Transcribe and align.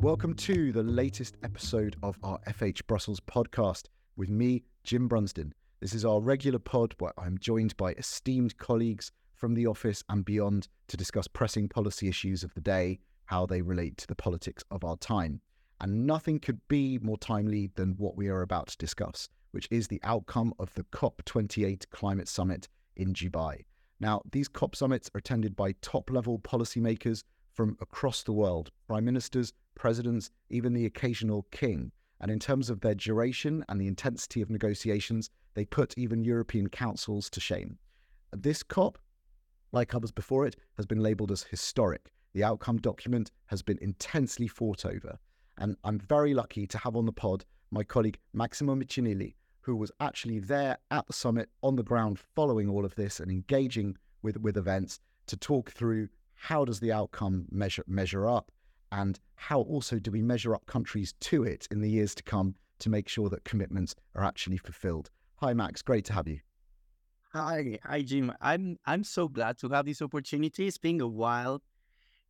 Welcome 0.00 0.34
to 0.34 0.70
the 0.70 0.84
latest 0.84 1.36
episode 1.42 1.96
of 2.04 2.16
our 2.22 2.38
FH 2.46 2.86
Brussels 2.86 3.18
podcast 3.18 3.86
with 4.16 4.30
me, 4.30 4.62
Jim 4.84 5.08
Brunsden. 5.08 5.50
This 5.80 5.92
is 5.92 6.04
our 6.04 6.20
regular 6.20 6.60
pod 6.60 6.94
where 7.00 7.12
I'm 7.18 7.36
joined 7.36 7.76
by 7.76 7.94
esteemed 7.94 8.56
colleagues 8.58 9.10
from 9.34 9.54
the 9.54 9.66
office 9.66 10.04
and 10.08 10.24
beyond 10.24 10.68
to 10.86 10.96
discuss 10.96 11.26
pressing 11.26 11.68
policy 11.68 12.06
issues 12.06 12.44
of 12.44 12.54
the 12.54 12.60
day, 12.60 13.00
how 13.24 13.44
they 13.44 13.60
relate 13.60 13.96
to 13.96 14.06
the 14.06 14.14
politics 14.14 14.62
of 14.70 14.84
our 14.84 14.96
time. 14.98 15.40
And 15.80 16.06
nothing 16.06 16.38
could 16.38 16.60
be 16.68 17.00
more 17.02 17.18
timely 17.18 17.72
than 17.74 17.96
what 17.98 18.16
we 18.16 18.28
are 18.28 18.42
about 18.42 18.68
to 18.68 18.78
discuss, 18.78 19.28
which 19.50 19.66
is 19.68 19.88
the 19.88 20.00
outcome 20.04 20.54
of 20.60 20.72
the 20.74 20.84
COP28 20.84 21.90
climate 21.90 22.28
summit 22.28 22.68
in 22.94 23.14
Dubai. 23.14 23.64
Now, 23.98 24.22
these 24.30 24.46
COP 24.46 24.76
summits 24.76 25.10
are 25.12 25.18
attended 25.18 25.56
by 25.56 25.74
top 25.82 26.08
level 26.08 26.38
policymakers 26.38 27.24
from 27.58 27.76
across 27.80 28.22
the 28.22 28.32
world 28.32 28.70
prime 28.86 29.04
ministers, 29.04 29.52
presidents, 29.78 30.30
even 30.50 30.74
the 30.74 30.84
occasional 30.84 31.46
king. 31.50 31.92
And 32.20 32.30
in 32.30 32.38
terms 32.38 32.68
of 32.68 32.80
their 32.80 32.94
duration 32.94 33.64
and 33.68 33.80
the 33.80 33.86
intensity 33.86 34.42
of 34.42 34.50
negotiations, 34.50 35.30
they 35.54 35.64
put 35.64 35.96
even 35.96 36.24
European 36.24 36.68
councils 36.68 37.30
to 37.30 37.40
shame. 37.40 37.78
This 38.32 38.62
COP, 38.62 38.98
like 39.72 39.94
others 39.94 40.12
before 40.12 40.46
it, 40.46 40.56
has 40.76 40.84
been 40.84 41.02
labelled 41.02 41.30
as 41.30 41.44
historic. 41.44 42.12
The 42.34 42.44
outcome 42.44 42.78
document 42.78 43.30
has 43.46 43.62
been 43.62 43.78
intensely 43.80 44.48
fought 44.48 44.84
over. 44.84 45.18
And 45.56 45.76
I'm 45.84 45.98
very 45.98 46.34
lucky 46.34 46.66
to 46.66 46.78
have 46.78 46.96
on 46.96 47.06
the 47.06 47.12
pod 47.12 47.44
my 47.70 47.84
colleague 47.84 48.18
Massimo 48.32 48.74
Miccinilli, 48.74 49.34
who 49.60 49.76
was 49.76 49.92
actually 50.00 50.38
there 50.38 50.78
at 50.90 51.06
the 51.06 51.12
summit 51.12 51.50
on 51.62 51.76
the 51.76 51.82
ground 51.82 52.18
following 52.18 52.68
all 52.68 52.84
of 52.84 52.94
this 52.94 53.20
and 53.20 53.30
engaging 53.30 53.96
with, 54.22 54.38
with 54.38 54.56
events 54.56 55.00
to 55.26 55.36
talk 55.36 55.70
through 55.70 56.08
how 56.34 56.64
does 56.64 56.80
the 56.80 56.92
outcome 56.92 57.46
measure 57.50 57.84
measure 57.86 58.26
up 58.26 58.50
and 58.92 59.18
how 59.36 59.60
also 59.60 59.98
do 59.98 60.10
we 60.10 60.22
measure 60.22 60.54
up 60.54 60.66
countries 60.66 61.14
to 61.20 61.44
it 61.44 61.68
in 61.70 61.80
the 61.80 61.90
years 61.90 62.14
to 62.16 62.22
come 62.22 62.54
to 62.80 62.88
make 62.88 63.08
sure 63.08 63.28
that 63.28 63.44
commitments 63.44 63.94
are 64.14 64.24
actually 64.24 64.56
fulfilled. 64.56 65.10
Hi 65.36 65.52
Max, 65.52 65.82
great 65.82 66.04
to 66.06 66.12
have 66.12 66.28
you. 66.28 66.40
Hi, 67.32 67.78
hi 67.84 68.02
Jim. 68.02 68.32
I'm 68.40 68.78
I'm 68.86 69.04
so 69.04 69.28
glad 69.28 69.58
to 69.58 69.68
have 69.68 69.86
this 69.86 70.00
opportunity. 70.00 70.66
It's 70.66 70.78
been 70.78 71.00
a 71.00 71.06
while 71.06 71.62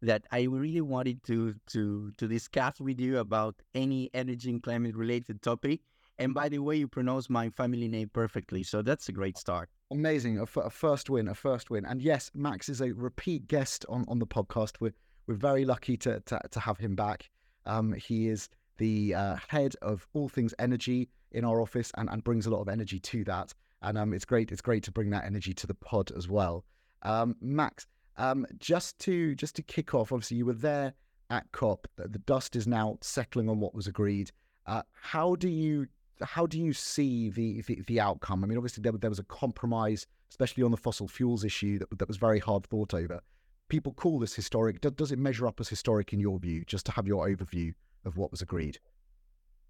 that 0.02 0.24
I 0.30 0.42
really 0.42 0.80
wanted 0.80 1.22
to 1.24 1.54
to 1.68 2.12
to 2.16 2.28
discuss 2.28 2.80
with 2.80 3.00
you 3.00 3.18
about 3.18 3.56
any 3.74 4.10
energy 4.12 4.50
and 4.50 4.62
climate 4.62 4.96
related 4.96 5.42
topic. 5.42 5.80
And 6.20 6.34
by 6.34 6.48
the 6.48 6.58
way, 6.58 6.74
you 6.74 6.88
pronounce 6.88 7.30
my 7.30 7.48
family 7.50 7.86
name 7.86 8.10
perfectly, 8.12 8.64
so 8.64 8.82
that's 8.82 9.08
a 9.08 9.12
great 9.12 9.38
start. 9.38 9.70
Amazing, 9.92 10.40
a, 10.40 10.42
f- 10.42 10.56
a 10.56 10.68
first 10.68 11.08
win, 11.08 11.28
a 11.28 11.34
first 11.34 11.70
win. 11.70 11.86
And 11.86 12.02
yes, 12.02 12.32
Max 12.34 12.68
is 12.68 12.80
a 12.80 12.90
repeat 12.90 13.46
guest 13.46 13.86
on, 13.88 14.04
on 14.08 14.18
the 14.18 14.26
podcast. 14.26 14.80
We're 14.80 14.94
we're 15.28 15.34
very 15.34 15.64
lucky 15.64 15.96
to 15.98 16.20
to, 16.20 16.40
to 16.50 16.60
have 16.60 16.78
him 16.78 16.96
back. 16.96 17.30
Um, 17.66 17.92
he 17.92 18.28
is 18.28 18.48
the 18.78 19.14
uh, 19.14 19.36
head 19.46 19.74
of 19.82 20.08
all 20.14 20.28
things 20.28 20.54
energy 20.58 21.08
in 21.32 21.44
our 21.44 21.60
office 21.60 21.92
and, 21.96 22.08
and 22.08 22.24
brings 22.24 22.46
a 22.46 22.50
lot 22.50 22.62
of 22.62 22.68
energy 22.68 22.98
to 22.98 23.22
that. 23.24 23.52
And 23.82 23.98
um, 23.98 24.12
it's 24.12 24.24
great. 24.24 24.50
It's 24.50 24.62
great 24.62 24.82
to 24.84 24.90
bring 24.90 25.10
that 25.10 25.24
energy 25.24 25.52
to 25.54 25.66
the 25.66 25.74
pod 25.74 26.10
as 26.16 26.28
well. 26.28 26.64
Um, 27.02 27.36
Max, 27.40 27.86
um, 28.16 28.46
just 28.58 28.98
to 29.00 29.34
just 29.34 29.54
to 29.56 29.62
kick 29.62 29.94
off, 29.94 30.10
obviously 30.10 30.38
you 30.38 30.46
were 30.46 30.54
there 30.54 30.94
at 31.30 31.50
COP. 31.52 31.86
The, 31.96 32.18
dust 32.18 32.56
is 32.56 32.66
now 32.66 32.98
settling 33.02 33.48
on 33.48 33.60
what 33.60 33.74
was 33.74 33.86
agreed. 33.86 34.32
Uh, 34.66 34.82
how 34.92 35.36
do 35.36 35.48
you 35.48 35.86
how 36.22 36.46
do 36.46 36.58
you 36.58 36.72
see 36.72 37.30
the, 37.30 37.60
the, 37.62 37.82
the 37.86 38.00
outcome? 38.00 38.42
I 38.42 38.48
mean, 38.48 38.58
obviously 38.58 38.82
there, 38.82 38.92
there 38.92 39.10
was 39.10 39.20
a 39.20 39.24
compromise, 39.24 40.06
especially 40.30 40.64
on 40.64 40.72
the 40.72 40.76
fossil 40.76 41.06
fuels 41.06 41.44
issue 41.44 41.78
that 41.78 41.96
that 41.98 42.08
was 42.08 42.16
very 42.16 42.40
hard 42.40 42.66
thought 42.66 42.94
over. 42.94 43.20
People 43.68 43.92
call 43.92 44.18
this 44.18 44.34
historic. 44.34 44.80
Does, 44.80 45.12
it 45.12 45.18
measure 45.18 45.46
up 45.46 45.60
as 45.60 45.68
historic 45.68 46.12
in 46.12 46.20
your 46.20 46.38
view? 46.38 46.64
Just 46.66 46.86
to 46.86 46.92
have 46.92 47.06
your 47.06 47.26
overview 47.26 47.74
of 48.04 48.16
what 48.16 48.30
was 48.30 48.40
agreed. 48.40 48.78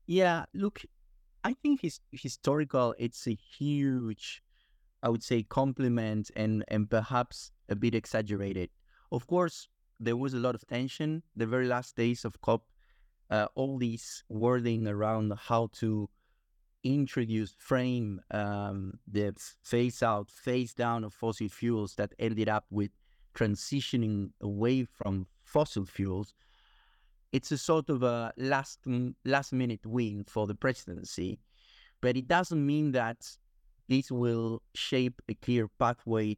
Yeah, 0.06 0.44
look, 0.54 0.82
I 1.44 1.54
think 1.54 1.82
his, 1.82 2.00
historical. 2.12 2.94
It's 2.98 3.26
a 3.26 3.34
huge, 3.34 4.42
I 5.02 5.08
would 5.08 5.22
say, 5.22 5.42
compliment 5.42 6.30
and 6.36 6.64
and 6.68 6.88
perhaps 6.88 7.50
a 7.68 7.76
bit 7.76 7.94
exaggerated. 7.94 8.70
Of 9.10 9.26
course, 9.26 9.68
there 10.00 10.16
was 10.16 10.34
a 10.34 10.38
lot 10.38 10.54
of 10.54 10.66
tension 10.66 11.22
the 11.36 11.46
very 11.46 11.66
last 11.66 11.96
days 11.96 12.24
of 12.24 12.40
COP. 12.40 12.64
Uh, 13.30 13.46
all 13.54 13.76
these 13.76 14.24
wording 14.28 14.86
around 14.86 15.34
how 15.36 15.68
to 15.80 16.08
introduce, 16.84 17.54
frame 17.58 18.20
um, 18.30 18.98
the 19.06 19.34
phase 19.62 20.02
out, 20.02 20.30
phase 20.30 20.72
down 20.72 21.04
of 21.04 21.12
fossil 21.12 21.48
fuels 21.48 21.94
that 21.96 22.14
ended 22.18 22.48
up 22.48 22.64
with 22.70 22.90
transitioning 23.38 24.30
away 24.40 24.84
from 24.84 25.26
fossil 25.44 25.84
fuels. 25.84 26.34
It's 27.32 27.52
a 27.52 27.58
sort 27.58 27.90
of 27.90 28.02
a 28.02 28.32
last 28.36 28.80
mm, 28.86 29.14
last 29.24 29.52
minute 29.52 29.84
win 29.84 30.24
for 30.26 30.46
the 30.46 30.54
presidency, 30.54 31.38
but 32.00 32.16
it 32.16 32.26
doesn't 32.26 32.64
mean 32.64 32.92
that 32.92 33.28
this 33.88 34.10
will 34.10 34.62
shape 34.74 35.20
a 35.28 35.34
clear 35.34 35.68
pathway 35.78 36.36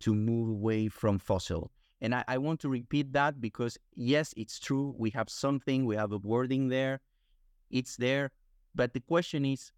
to 0.00 0.14
move 0.14 0.48
away 0.48 0.88
from 0.88 1.18
fossil. 1.18 1.70
And 2.00 2.14
I, 2.14 2.24
I, 2.26 2.38
want 2.38 2.60
to 2.60 2.68
repeat 2.70 3.12
that 3.12 3.40
because, 3.40 3.76
yes, 3.94 4.32
it's 4.36 4.58
true. 4.58 4.94
We 4.96 5.10
have 5.10 5.28
something, 5.28 5.84
we 5.84 5.96
have 5.96 6.12
a 6.12 6.18
wording 6.18 6.68
there, 6.68 7.00
it's 7.70 7.96
there. 7.96 8.30
But 8.74 8.94
the 8.94 9.00
question 9.00 9.44
is, 9.44 9.72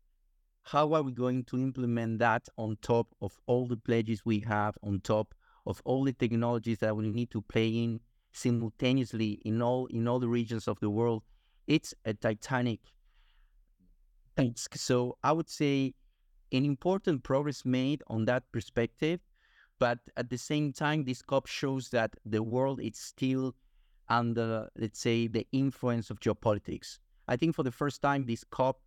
how 0.62 0.94
are 0.94 1.02
we 1.02 1.10
going 1.10 1.44
to 1.44 1.56
implement 1.56 2.20
that 2.20 2.48
on 2.56 2.76
top 2.80 3.08
of 3.20 3.40
all 3.46 3.66
the 3.66 3.76
pledges 3.76 4.24
we 4.24 4.38
have, 4.40 4.78
on 4.84 5.00
top 5.00 5.34
of 5.66 5.80
all 5.84 6.04
the 6.04 6.12
technologies 6.12 6.78
that 6.78 6.96
we 6.96 7.08
need 7.08 7.30
to 7.30 7.42
play 7.42 7.68
in 7.68 8.00
simultaneously 8.32 9.40
in 9.44 9.60
all 9.60 9.86
in 9.86 10.08
all 10.08 10.18
the 10.18 10.28
regions 10.28 10.68
of 10.68 10.80
the 10.80 10.90
world? 10.90 11.22
It's 11.66 11.94
a 12.04 12.14
titanic 12.14 12.80
task. 14.36 14.76
So 14.76 15.18
I 15.22 15.32
would 15.32 15.48
say 15.48 15.94
an 16.50 16.64
important 16.64 17.22
progress 17.22 17.64
made 17.64 18.02
on 18.08 18.24
that 18.26 18.50
perspective 18.52 19.20
but 19.82 19.98
at 20.16 20.30
the 20.30 20.38
same 20.38 20.72
time, 20.72 21.02
this 21.02 21.22
COP 21.22 21.48
shows 21.48 21.88
that 21.88 22.14
the 22.24 22.40
world 22.40 22.80
is 22.80 22.96
still 22.96 23.56
under, 24.08 24.68
let's 24.76 25.00
say, 25.00 25.26
the 25.26 25.44
influence 25.50 26.08
of 26.08 26.20
geopolitics. 26.20 27.00
I 27.26 27.36
think 27.36 27.56
for 27.56 27.64
the 27.64 27.72
first 27.72 28.00
time, 28.00 28.24
this 28.24 28.44
COP 28.44 28.80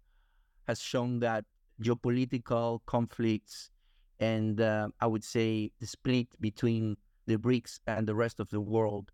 has 0.70 0.80
shown 0.80 1.20
that 1.20 1.44
geopolitical 1.82 2.80
conflicts 2.86 3.72
and 4.20 4.62
uh, 4.62 4.90
I 5.02 5.08
would 5.08 5.24
say 5.24 5.72
the 5.80 5.88
split 5.88 6.28
between 6.40 6.98
the 7.28 7.38
BRICS 7.38 7.80
and 7.88 8.08
the 8.08 8.16
rest 8.16 8.40
of 8.40 8.50
the 8.50 8.62
world 8.62 9.12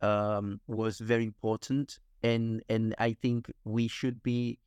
um, 0.00 0.60
was 0.66 0.98
very 0.98 1.24
important. 1.24 1.98
And 2.22 2.62
and 2.68 2.94
I 2.98 3.12
think 3.12 3.50
we 3.64 3.88
should 3.88 4.22
be 4.22 4.58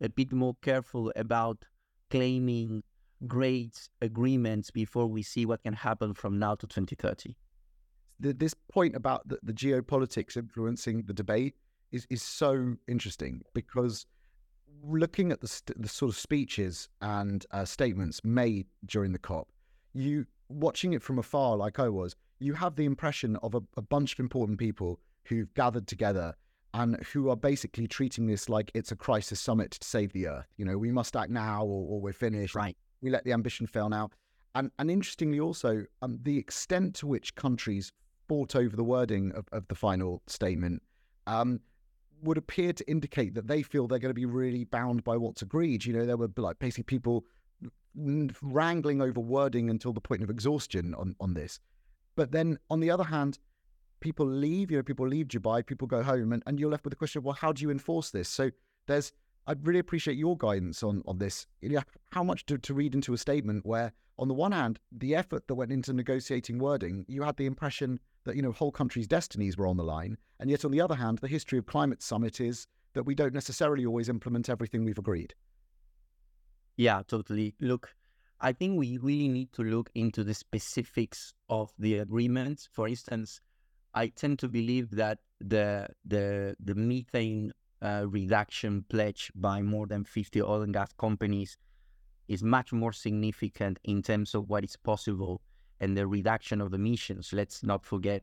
a 0.00 0.08
bit 0.08 0.32
more 0.32 0.56
careful 0.62 1.12
about 1.16 1.64
claiming 2.10 2.82
great 3.26 3.88
agreements 4.00 4.70
before 4.70 5.06
we 5.06 5.22
see 5.22 5.46
what 5.46 5.62
can 5.62 5.74
happen 5.74 6.14
from 6.14 6.38
now 6.38 6.54
to 6.56 6.66
2030. 6.66 7.36
The, 8.20 8.32
this 8.32 8.54
point 8.54 8.94
about 8.94 9.28
the, 9.28 9.38
the 9.42 9.52
geopolitics 9.52 10.36
influencing 10.36 11.04
the 11.06 11.12
debate 11.12 11.54
is, 11.90 12.06
is 12.10 12.22
so 12.22 12.74
interesting 12.88 13.42
because 13.54 14.06
looking 14.82 15.32
at 15.32 15.40
the, 15.40 15.48
st- 15.48 15.80
the 15.80 15.88
sort 15.88 16.10
of 16.10 16.16
speeches 16.16 16.88
and 17.00 17.44
uh, 17.50 17.64
statements 17.64 18.20
made 18.24 18.66
during 18.86 19.12
the 19.12 19.18
COP, 19.18 19.48
you 19.94 20.26
watching 20.48 20.92
it 20.92 21.02
from 21.02 21.18
afar, 21.18 21.56
like 21.56 21.78
I 21.78 21.88
was, 21.88 22.16
you 22.38 22.54
have 22.54 22.76
the 22.76 22.84
impression 22.84 23.36
of 23.36 23.54
a, 23.54 23.62
a 23.76 23.82
bunch 23.82 24.14
of 24.14 24.20
important 24.20 24.58
people 24.58 25.00
who've 25.24 25.52
gathered 25.54 25.86
together 25.86 26.34
and 26.74 27.02
who 27.12 27.28
are 27.28 27.36
basically 27.36 27.86
treating 27.86 28.26
this 28.26 28.48
like 28.48 28.70
it's 28.74 28.92
a 28.92 28.96
crisis 28.96 29.40
summit 29.40 29.72
to 29.72 29.86
save 29.86 30.12
the 30.12 30.26
earth. 30.26 30.48
You 30.56 30.64
know, 30.64 30.78
we 30.78 30.90
must 30.90 31.14
act 31.16 31.30
now 31.30 31.62
or, 31.62 31.86
or 31.94 32.00
we're 32.00 32.12
finished. 32.12 32.54
Right 32.54 32.76
we 33.02 33.10
let 33.10 33.24
the 33.24 33.32
ambition 33.32 33.66
fail 33.66 33.90
now. 33.90 34.10
And, 34.54 34.70
and 34.78 34.90
interestingly, 34.90 35.40
also, 35.40 35.84
um, 36.00 36.18
the 36.22 36.38
extent 36.38 36.94
to 36.96 37.06
which 37.06 37.34
countries 37.34 37.92
fought 38.28 38.54
over 38.56 38.76
the 38.76 38.84
wording 38.84 39.32
of, 39.32 39.46
of 39.52 39.66
the 39.68 39.74
final 39.74 40.22
statement 40.26 40.82
um, 41.26 41.60
would 42.22 42.38
appear 42.38 42.72
to 42.72 42.90
indicate 42.90 43.34
that 43.34 43.48
they 43.48 43.62
feel 43.62 43.86
they're 43.86 43.98
going 43.98 44.10
to 44.10 44.14
be 44.14 44.26
really 44.26 44.64
bound 44.64 45.04
by 45.04 45.16
what's 45.16 45.42
agreed. 45.42 45.84
You 45.84 45.92
know, 45.92 46.06
there 46.06 46.16
were 46.16 46.30
like 46.36 46.58
basically 46.58 46.84
people 46.84 47.24
wrangling 47.94 49.02
over 49.02 49.20
wording 49.20 49.68
until 49.68 49.92
the 49.92 50.00
point 50.00 50.22
of 50.22 50.30
exhaustion 50.30 50.94
on, 50.94 51.14
on 51.20 51.34
this. 51.34 51.60
But 52.16 52.32
then 52.32 52.58
on 52.70 52.80
the 52.80 52.90
other 52.90 53.04
hand, 53.04 53.38
people 54.00 54.26
leave, 54.26 54.70
you 54.70 54.76
know, 54.76 54.82
people 54.82 55.06
leave 55.06 55.28
Dubai, 55.28 55.64
people 55.64 55.86
go 55.86 56.02
home, 56.02 56.32
and, 56.32 56.42
and 56.46 56.58
you're 56.58 56.70
left 56.70 56.84
with 56.84 56.92
the 56.92 56.96
question 56.96 57.18
of, 57.18 57.24
well, 57.24 57.34
how 57.34 57.52
do 57.52 57.62
you 57.62 57.70
enforce 57.70 58.10
this? 58.10 58.28
So 58.28 58.50
there's 58.86 59.12
I'd 59.46 59.66
really 59.66 59.80
appreciate 59.80 60.16
your 60.16 60.36
guidance 60.36 60.82
on 60.82 61.02
on 61.06 61.18
this. 61.18 61.46
Yeah, 61.60 61.82
how 62.10 62.22
much 62.22 62.46
to, 62.46 62.58
to 62.58 62.74
read 62.74 62.94
into 62.94 63.12
a 63.12 63.18
statement 63.18 63.66
where, 63.66 63.92
on 64.18 64.28
the 64.28 64.34
one 64.34 64.52
hand, 64.52 64.78
the 64.92 65.16
effort 65.16 65.48
that 65.48 65.54
went 65.54 65.72
into 65.72 65.92
negotiating 65.92 66.58
wording, 66.58 67.04
you 67.08 67.22
had 67.22 67.36
the 67.36 67.46
impression 67.46 67.98
that 68.24 68.36
you 68.36 68.42
know 68.42 68.52
whole 68.52 68.72
countries' 68.72 69.06
destinies 69.06 69.56
were 69.56 69.66
on 69.66 69.76
the 69.76 69.84
line, 69.84 70.16
and 70.40 70.50
yet 70.50 70.64
on 70.64 70.70
the 70.70 70.80
other 70.80 70.94
hand, 70.94 71.18
the 71.18 71.28
history 71.28 71.58
of 71.58 71.66
climate 71.66 72.02
summit 72.02 72.40
is 72.40 72.66
that 72.94 73.04
we 73.04 73.14
don't 73.14 73.34
necessarily 73.34 73.86
always 73.86 74.08
implement 74.08 74.48
everything 74.48 74.84
we've 74.84 74.98
agreed. 74.98 75.34
Yeah, 76.76 77.02
totally. 77.06 77.54
Look, 77.60 77.94
I 78.40 78.52
think 78.52 78.78
we 78.78 78.98
really 78.98 79.28
need 79.28 79.52
to 79.54 79.62
look 79.62 79.90
into 79.94 80.24
the 80.24 80.34
specifics 80.34 81.32
of 81.48 81.72
the 81.78 81.98
agreement. 81.98 82.68
For 82.72 82.88
instance, 82.88 83.40
I 83.94 84.08
tend 84.08 84.38
to 84.40 84.48
believe 84.48 84.90
that 84.92 85.18
the 85.40 85.88
the 86.04 86.56
the 86.58 86.74
methane 86.74 87.52
uh, 87.82 88.06
reduction 88.08 88.84
pledge 88.88 89.32
by 89.34 89.60
more 89.60 89.86
than 89.86 90.04
50 90.04 90.40
oil 90.42 90.62
and 90.62 90.72
gas 90.72 90.92
companies 90.92 91.58
is 92.28 92.42
much 92.42 92.72
more 92.72 92.92
significant 92.92 93.78
in 93.84 94.02
terms 94.02 94.34
of 94.34 94.48
what 94.48 94.64
is 94.64 94.76
possible 94.76 95.42
and 95.82 95.96
the 95.96 96.06
reduction 96.06 96.60
of 96.62 96.70
the 96.70 96.76
emissions. 96.76 97.32
Let's 97.32 97.62
not 97.62 97.84
forget 97.84 98.22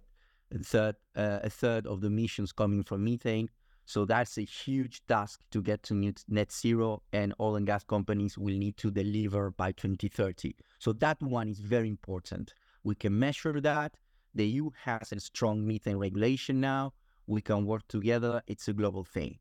a 0.52 0.60
third, 0.60 0.96
uh, 1.16 1.40
a 1.44 1.50
third 1.50 1.86
of 1.86 2.02
the 2.02 2.08
emissions 2.08 2.52
coming 2.52 2.84
from 2.84 3.04
methane. 3.04 3.50
So 3.86 4.06
that's 4.06 4.38
a 4.38 4.44
huge 4.44 5.02
task 5.08 5.42
to 5.52 5.62
get 5.62 5.84
to 5.84 6.14
net 6.28 6.52
zero, 6.52 7.02
and 7.12 7.34
oil 7.40 7.56
and 7.58 7.66
gas 7.66 7.84
companies 7.84 8.38
will 8.38 8.58
need 8.58 8.78
to 8.78 8.90
deliver 8.92 9.52
by 9.52 9.72
2030. 9.74 10.56
So 10.80 10.94
that 10.94 11.22
one 11.22 11.50
is 11.50 11.60
very 11.60 11.90
important. 11.90 12.54
We 12.84 12.96
can 12.96 13.18
measure 13.20 13.60
that. 13.62 13.98
The 14.36 14.46
EU 14.46 14.70
has 14.84 15.12
a 15.12 15.20
strong 15.20 15.66
methane 15.66 15.98
regulation 15.98 16.62
now. 16.62 16.94
We 17.26 17.42
can 17.42 17.66
work 17.66 17.88
together. 17.88 18.42
It's 18.48 18.68
a 18.68 18.74
global 18.74 19.04
thing. 19.04 19.40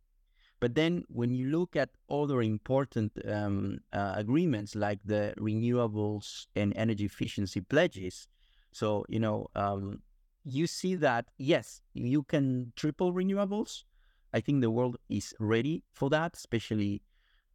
But 0.61 0.75
then 0.75 1.05
when 1.09 1.35
you 1.35 1.47
look 1.49 1.77
at 1.77 1.91
other 2.11 2.43
important 2.43 3.13
um, 3.29 3.79
uh, 3.93 4.15
agreements 4.17 4.75
like 4.75 4.99
the 5.05 5.35
renewables 5.39 6.47
and 6.57 6.73
energy 6.77 7.05
efficiency 7.05 7.61
pledges, 7.61 8.27
so, 8.73 9.05
you 9.09 9.21
know, 9.21 9.49
um, 9.55 10.03
you 10.45 10.67
see 10.67 10.95
that, 10.97 11.27
yes, 11.39 11.81
you 11.95 12.23
can 12.23 12.73
triple 12.77 13.13
renewables. 13.13 13.85
I 14.33 14.41
think 14.41 14.61
the 14.61 14.71
world 14.71 14.97
is 15.09 15.35
ready 15.39 15.85
for 15.93 16.11
that, 16.11 16.37
especially 16.37 17.03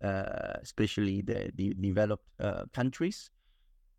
uh, 0.04 0.58
especially 0.62 1.22
the, 1.22 1.50
the 1.56 1.74
developed 1.76 2.26
uh, 2.40 2.66
countries. 2.74 3.30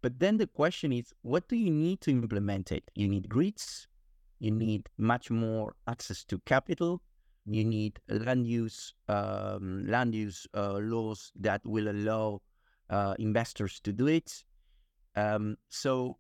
But 0.03 0.19
then 0.19 0.37
the 0.37 0.47
question 0.47 0.93
is, 0.93 1.15
what 1.23 1.49
do 1.49 1.57
you 1.57 1.71
need 1.71 2.03
to 2.03 2.11
implement 2.11 2.73
it? 2.73 2.91
You 2.95 3.09
need 3.09 3.29
grids, 3.29 3.89
you 4.39 4.51
need 4.51 4.91
much 4.99 5.31
more 5.31 5.77
access 5.89 6.23
to 6.25 6.39
capital, 6.41 7.01
you 7.47 7.65
need 7.65 8.01
land 8.09 8.47
use 8.47 8.95
um, 9.09 9.87
land 9.87 10.15
use 10.15 10.47
uh, 10.55 10.79
laws 10.81 11.33
that 11.39 11.61
will 11.65 11.89
allow 11.89 12.41
uh, 12.91 13.15
investors 13.19 13.81
to 13.81 13.93
do 13.93 14.07
it. 14.07 14.45
Um, 15.17 15.57
so 15.69 16.19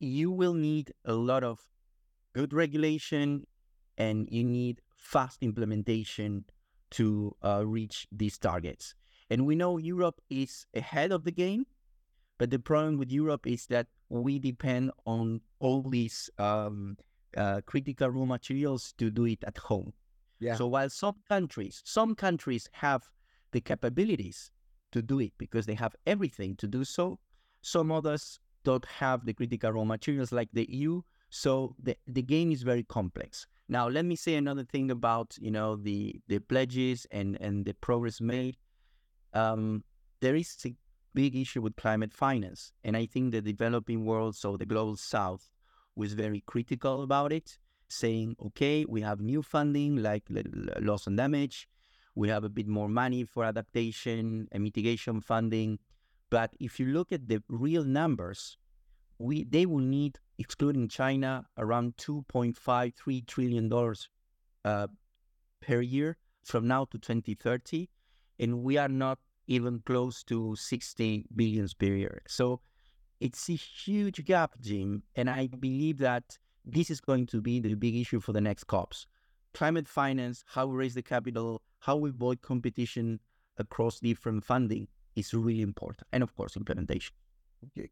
you 0.00 0.30
will 0.30 0.54
need 0.54 0.92
a 1.04 1.12
lot 1.12 1.44
of 1.44 1.60
good 2.32 2.52
regulation, 2.52 3.46
and 3.98 4.28
you 4.30 4.44
need 4.44 4.80
fast 4.96 5.42
implementation 5.42 6.44
to 6.90 7.36
uh, 7.44 7.62
reach 7.66 8.06
these 8.10 8.38
targets. 8.38 8.94
And 9.30 9.46
we 9.46 9.54
know 9.54 9.78
Europe 9.78 10.20
is 10.28 10.66
ahead 10.74 11.12
of 11.12 11.24
the 11.24 11.32
game, 11.32 11.66
but 12.38 12.50
the 12.50 12.58
problem 12.58 12.98
with 12.98 13.10
Europe 13.10 13.46
is 13.46 13.66
that 13.66 13.86
we 14.08 14.38
depend 14.38 14.90
on 15.06 15.40
all 15.58 15.82
these 15.82 16.28
um, 16.38 16.96
uh, 17.36 17.60
critical 17.64 18.08
raw 18.08 18.24
materials 18.24 18.92
to 18.98 19.10
do 19.10 19.24
it 19.24 19.42
at 19.46 19.58
home. 19.58 19.92
Yeah. 20.42 20.56
So 20.56 20.66
while 20.66 20.90
some 20.90 21.16
countries, 21.28 21.82
some 21.84 22.14
countries 22.14 22.68
have 22.72 23.02
the 23.52 23.60
capabilities 23.60 24.50
to 24.90 25.00
do 25.00 25.20
it 25.20 25.32
because 25.38 25.66
they 25.66 25.74
have 25.74 25.94
everything 26.06 26.56
to 26.56 26.66
do 26.66 26.84
so, 26.84 27.18
some 27.62 27.92
others 27.92 28.40
don't 28.64 28.84
have 28.84 29.24
the 29.24 29.34
critical 29.34 29.70
raw 29.70 29.84
materials 29.84 30.32
like 30.32 30.48
the 30.52 30.66
EU. 30.70 31.00
So 31.30 31.74
the, 31.82 31.96
the 32.06 32.22
game 32.22 32.50
is 32.50 32.62
very 32.62 32.82
complex. 32.82 33.46
Now 33.68 33.88
let 33.88 34.04
me 34.04 34.16
say 34.16 34.34
another 34.34 34.64
thing 34.64 34.90
about 34.90 35.36
you 35.40 35.50
know 35.50 35.76
the 35.76 36.20
the 36.28 36.40
pledges 36.40 37.06
and 37.10 37.40
and 37.40 37.64
the 37.64 37.74
progress 37.74 38.20
made. 38.20 38.56
Um, 39.32 39.84
there 40.20 40.34
is 40.34 40.56
a 40.66 40.74
big 41.14 41.36
issue 41.36 41.62
with 41.62 41.76
climate 41.76 42.12
finance, 42.12 42.72
and 42.84 42.96
I 42.96 43.06
think 43.06 43.32
the 43.32 43.40
developing 43.40 44.04
world, 44.04 44.36
so 44.36 44.56
the 44.56 44.66
global 44.66 44.96
south, 44.96 45.48
was 45.96 46.12
very 46.12 46.42
critical 46.46 47.02
about 47.02 47.32
it 47.32 47.58
saying, 47.92 48.36
okay, 48.46 48.84
we 48.88 49.00
have 49.02 49.20
new 49.20 49.42
funding 49.42 49.96
like 49.96 50.24
loss 50.80 51.06
and 51.06 51.16
damage. 51.16 51.68
We 52.14 52.28
have 52.28 52.44
a 52.44 52.48
bit 52.48 52.68
more 52.68 52.88
money 52.88 53.24
for 53.24 53.44
adaptation 53.44 54.48
and 54.52 54.62
mitigation 54.62 55.20
funding. 55.20 55.78
But 56.30 56.54
if 56.60 56.80
you 56.80 56.86
look 56.86 57.12
at 57.12 57.28
the 57.28 57.42
real 57.48 57.84
numbers, 57.84 58.56
we 59.18 59.44
they 59.44 59.66
will 59.66 59.78
need, 59.78 60.18
excluding 60.38 60.88
China, 60.88 61.46
around 61.58 61.96
2.53 61.96 63.26
trillion 63.26 63.68
dollars 63.68 64.08
uh, 64.64 64.88
per 65.60 65.80
year 65.80 66.16
from 66.44 66.66
now 66.66 66.84
to 66.86 66.98
2030, 66.98 67.88
and 68.40 68.62
we 68.62 68.76
are 68.76 68.88
not 68.88 69.18
even 69.46 69.80
close 69.80 70.22
to 70.24 70.56
60 70.56 71.26
billions 71.34 71.74
per 71.74 71.86
year. 71.86 72.22
So 72.26 72.60
it's 73.20 73.48
a 73.48 73.54
huge 73.54 74.24
gap, 74.24 74.58
Jim, 74.60 75.02
and 75.14 75.30
I 75.30 75.46
believe 75.46 75.98
that 75.98 76.38
this 76.64 76.90
is 76.90 77.00
going 77.00 77.26
to 77.26 77.40
be 77.40 77.60
the 77.60 77.74
big 77.74 77.96
issue 77.96 78.20
for 78.20 78.32
the 78.32 78.40
next 78.40 78.64
COPs. 78.64 79.06
Climate 79.54 79.88
finance, 79.88 80.44
how 80.46 80.66
we 80.66 80.76
raise 80.76 80.94
the 80.94 81.02
capital, 81.02 81.62
how 81.80 81.96
we 81.96 82.10
avoid 82.10 82.42
competition 82.42 83.20
across 83.58 84.00
different 84.00 84.44
funding 84.44 84.88
is 85.16 85.34
really 85.34 85.62
important. 85.62 86.06
And 86.12 86.22
of 86.22 86.34
course, 86.34 86.56
implementation. 86.56 87.14
Yeah, 87.74 87.86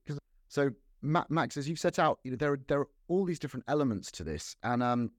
so, 0.49 0.71
Max, 1.03 1.57
as 1.57 1.69
you've 1.69 1.79
set 1.79 1.99
out, 1.99 2.19
you 2.25 2.33
know, 2.33 2.37
there, 2.37 2.53
are, 2.53 2.61
there 2.67 2.81
are 2.81 2.89
all 3.09 3.25
these 3.25 3.39
different 3.39 3.65
elements 3.69 4.11
to 4.13 4.25
this. 4.25 4.57
And 4.63 4.83
um, 4.83 5.11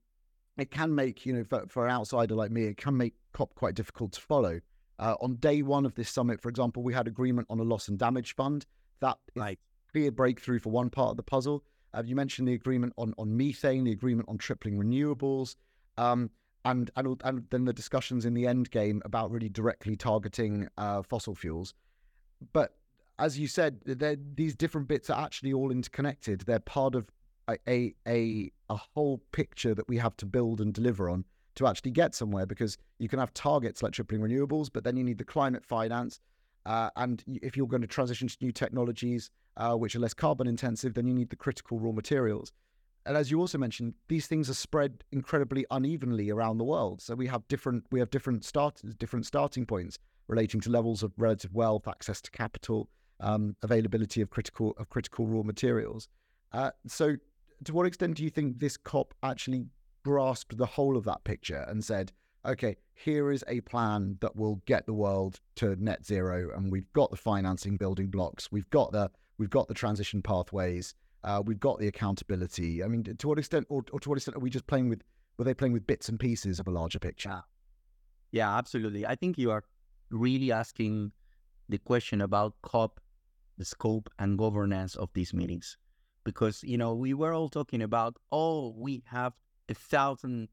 it 0.57 0.71
can 0.71 0.93
make, 0.93 1.25
you 1.25 1.33
know, 1.33 1.43
for, 1.43 1.65
for 1.67 1.85
an 1.87 1.91
outsider 1.93 2.35
like 2.35 2.51
me, 2.51 2.65
it 2.65 2.77
can 2.77 2.97
make 2.97 3.13
COP 3.33 3.55
quite 3.55 3.75
difficult 3.75 4.13
to 4.13 4.21
follow. 4.21 4.59
Uh, 4.99 5.15
on 5.21 5.35
day 5.35 5.61
one 5.61 5.85
of 5.85 5.95
this 5.95 6.09
summit, 6.09 6.41
for 6.41 6.49
example, 6.49 6.83
we 6.83 6.93
had 6.93 7.07
agreement 7.07 7.47
on 7.49 7.59
a 7.59 7.63
loss 7.63 7.87
and 7.87 7.97
damage 7.97 8.35
fund. 8.35 8.65
That 8.99 9.17
right. 9.35 9.57
clear 9.91 10.11
breakthrough 10.11 10.59
for 10.59 10.69
one 10.69 10.89
part 10.89 11.11
of 11.11 11.17
the 11.17 11.23
puzzle. 11.23 11.63
Uh, 11.93 12.03
you 12.05 12.15
mentioned 12.15 12.47
the 12.47 12.53
agreement 12.53 12.93
on, 12.97 13.13
on 13.17 13.35
methane, 13.35 13.83
the 13.83 13.91
agreement 13.91 14.27
on 14.29 14.37
tripling 14.37 14.77
renewables, 14.77 15.55
um, 15.97 16.29
and, 16.63 16.91
and 16.95 17.21
and 17.23 17.45
then 17.49 17.65
the 17.65 17.73
discussions 17.73 18.25
in 18.25 18.33
the 18.33 18.47
end 18.47 18.69
game 18.71 19.01
about 19.03 19.31
really 19.31 19.49
directly 19.49 19.95
targeting 19.95 20.67
uh, 20.77 21.01
fossil 21.01 21.35
fuels. 21.35 21.73
But 22.53 22.75
as 23.19 23.37
you 23.37 23.47
said, 23.47 23.79
these 24.35 24.55
different 24.55 24.87
bits 24.87 25.09
are 25.09 25.23
actually 25.23 25.53
all 25.53 25.71
interconnected. 25.71 26.41
They're 26.41 26.59
part 26.59 26.95
of 26.95 27.09
a, 27.67 27.93
a, 28.07 28.51
a 28.69 28.75
whole 28.75 29.21
picture 29.31 29.75
that 29.75 29.87
we 29.87 29.97
have 29.97 30.15
to 30.17 30.25
build 30.25 30.61
and 30.61 30.73
deliver 30.73 31.09
on 31.09 31.25
to 31.55 31.67
actually 31.67 31.91
get 31.91 32.15
somewhere. 32.15 32.45
Because 32.45 32.77
you 32.99 33.07
can 33.09 33.19
have 33.19 33.33
targets 33.33 33.83
like 33.83 33.93
tripling 33.93 34.21
renewables, 34.21 34.69
but 34.71 34.83
then 34.83 34.97
you 34.97 35.03
need 35.03 35.17
the 35.17 35.23
climate 35.23 35.65
finance. 35.65 36.19
Uh, 36.65 36.89
and 36.95 37.23
if 37.27 37.57
you're 37.57 37.67
going 37.67 37.81
to 37.81 37.87
transition 37.87 38.27
to 38.27 38.37
new 38.41 38.51
technologies, 38.51 39.29
uh, 39.57 39.75
which 39.75 39.95
are 39.95 39.99
less 39.99 40.13
carbon 40.13 40.47
intensive, 40.47 40.93
then 40.93 41.07
you 41.07 41.13
need 41.13 41.29
the 41.29 41.35
critical 41.35 41.79
raw 41.79 41.91
materials. 41.91 42.51
And 43.05 43.17
as 43.17 43.31
you 43.31 43.39
also 43.39 43.57
mentioned, 43.57 43.95
these 44.07 44.27
things 44.27 44.49
are 44.49 44.53
spread 44.53 45.03
incredibly 45.11 45.65
unevenly 45.71 46.29
around 46.29 46.57
the 46.57 46.63
world. 46.63 47.01
So 47.01 47.15
we 47.15 47.27
have 47.27 47.47
different 47.47 47.85
we 47.91 47.99
have 47.99 48.11
different 48.11 48.45
start 48.45 48.81
different 48.99 49.25
starting 49.25 49.65
points 49.65 49.97
relating 50.27 50.61
to 50.61 50.69
levels 50.69 51.03
of 51.03 51.11
relative 51.17 51.53
wealth, 51.53 51.87
access 51.87 52.21
to 52.21 52.31
capital, 52.31 52.89
um, 53.19 53.55
availability 53.63 54.21
of 54.21 54.29
critical 54.29 54.75
of 54.77 54.89
critical 54.89 55.25
raw 55.25 55.41
materials. 55.41 56.07
Uh, 56.53 56.71
so, 56.87 57.15
to 57.63 57.73
what 57.73 57.85
extent 57.85 58.17
do 58.17 58.23
you 58.23 58.29
think 58.29 58.59
this 58.59 58.77
COP 58.77 59.13
actually 59.23 59.65
grasped 60.03 60.57
the 60.57 60.65
whole 60.65 60.97
of 60.97 61.03
that 61.05 61.23
picture 61.23 61.65
and 61.67 61.83
said, 61.83 62.11
okay, 62.45 62.75
here 62.93 63.31
is 63.31 63.43
a 63.47 63.61
plan 63.61 64.17
that 64.21 64.35
will 64.35 64.61
get 64.65 64.85
the 64.85 64.93
world 64.93 65.39
to 65.55 65.75
net 65.83 66.05
zero, 66.05 66.49
and 66.55 66.71
we've 66.71 66.91
got 66.93 67.11
the 67.11 67.17
financing 67.17 67.77
building 67.77 68.07
blocks, 68.07 68.51
we've 68.51 68.69
got 68.69 68.91
the 68.91 69.09
We've 69.41 69.49
got 69.49 69.67
the 69.67 69.73
transition 69.73 70.21
pathways. 70.21 70.93
Uh, 71.23 71.41
we've 71.43 71.59
got 71.59 71.79
the 71.79 71.87
accountability. 71.87 72.83
I 72.83 72.87
mean, 72.87 73.03
to 73.03 73.27
what 73.27 73.39
extent, 73.39 73.65
or, 73.69 73.83
or, 73.91 73.99
to 73.99 74.09
what 74.09 74.19
extent, 74.19 74.37
are 74.37 74.39
we 74.39 74.51
just 74.51 74.67
playing 74.67 74.87
with? 74.87 75.01
Were 75.39 75.45
they 75.45 75.55
playing 75.55 75.73
with 75.73 75.87
bits 75.87 76.09
and 76.09 76.19
pieces 76.19 76.59
of 76.59 76.67
a 76.67 76.69
larger 76.69 76.99
picture? 76.99 77.41
Yeah, 78.31 78.55
absolutely. 78.55 79.03
I 79.03 79.15
think 79.15 79.39
you 79.39 79.49
are 79.49 79.63
really 80.11 80.51
asking 80.51 81.13
the 81.69 81.79
question 81.79 82.21
about 82.21 82.53
COP, 82.61 82.99
the 83.57 83.65
scope 83.65 84.11
and 84.19 84.37
governance 84.37 84.93
of 84.93 85.09
these 85.15 85.33
meetings, 85.33 85.75
because 86.23 86.61
you 86.63 86.77
know 86.77 86.93
we 86.93 87.15
were 87.15 87.33
all 87.33 87.49
talking 87.49 87.81
about, 87.81 88.17
oh, 88.31 88.75
we 88.77 89.01
have 89.07 89.33
a 89.69 89.73
thousand 89.73 90.49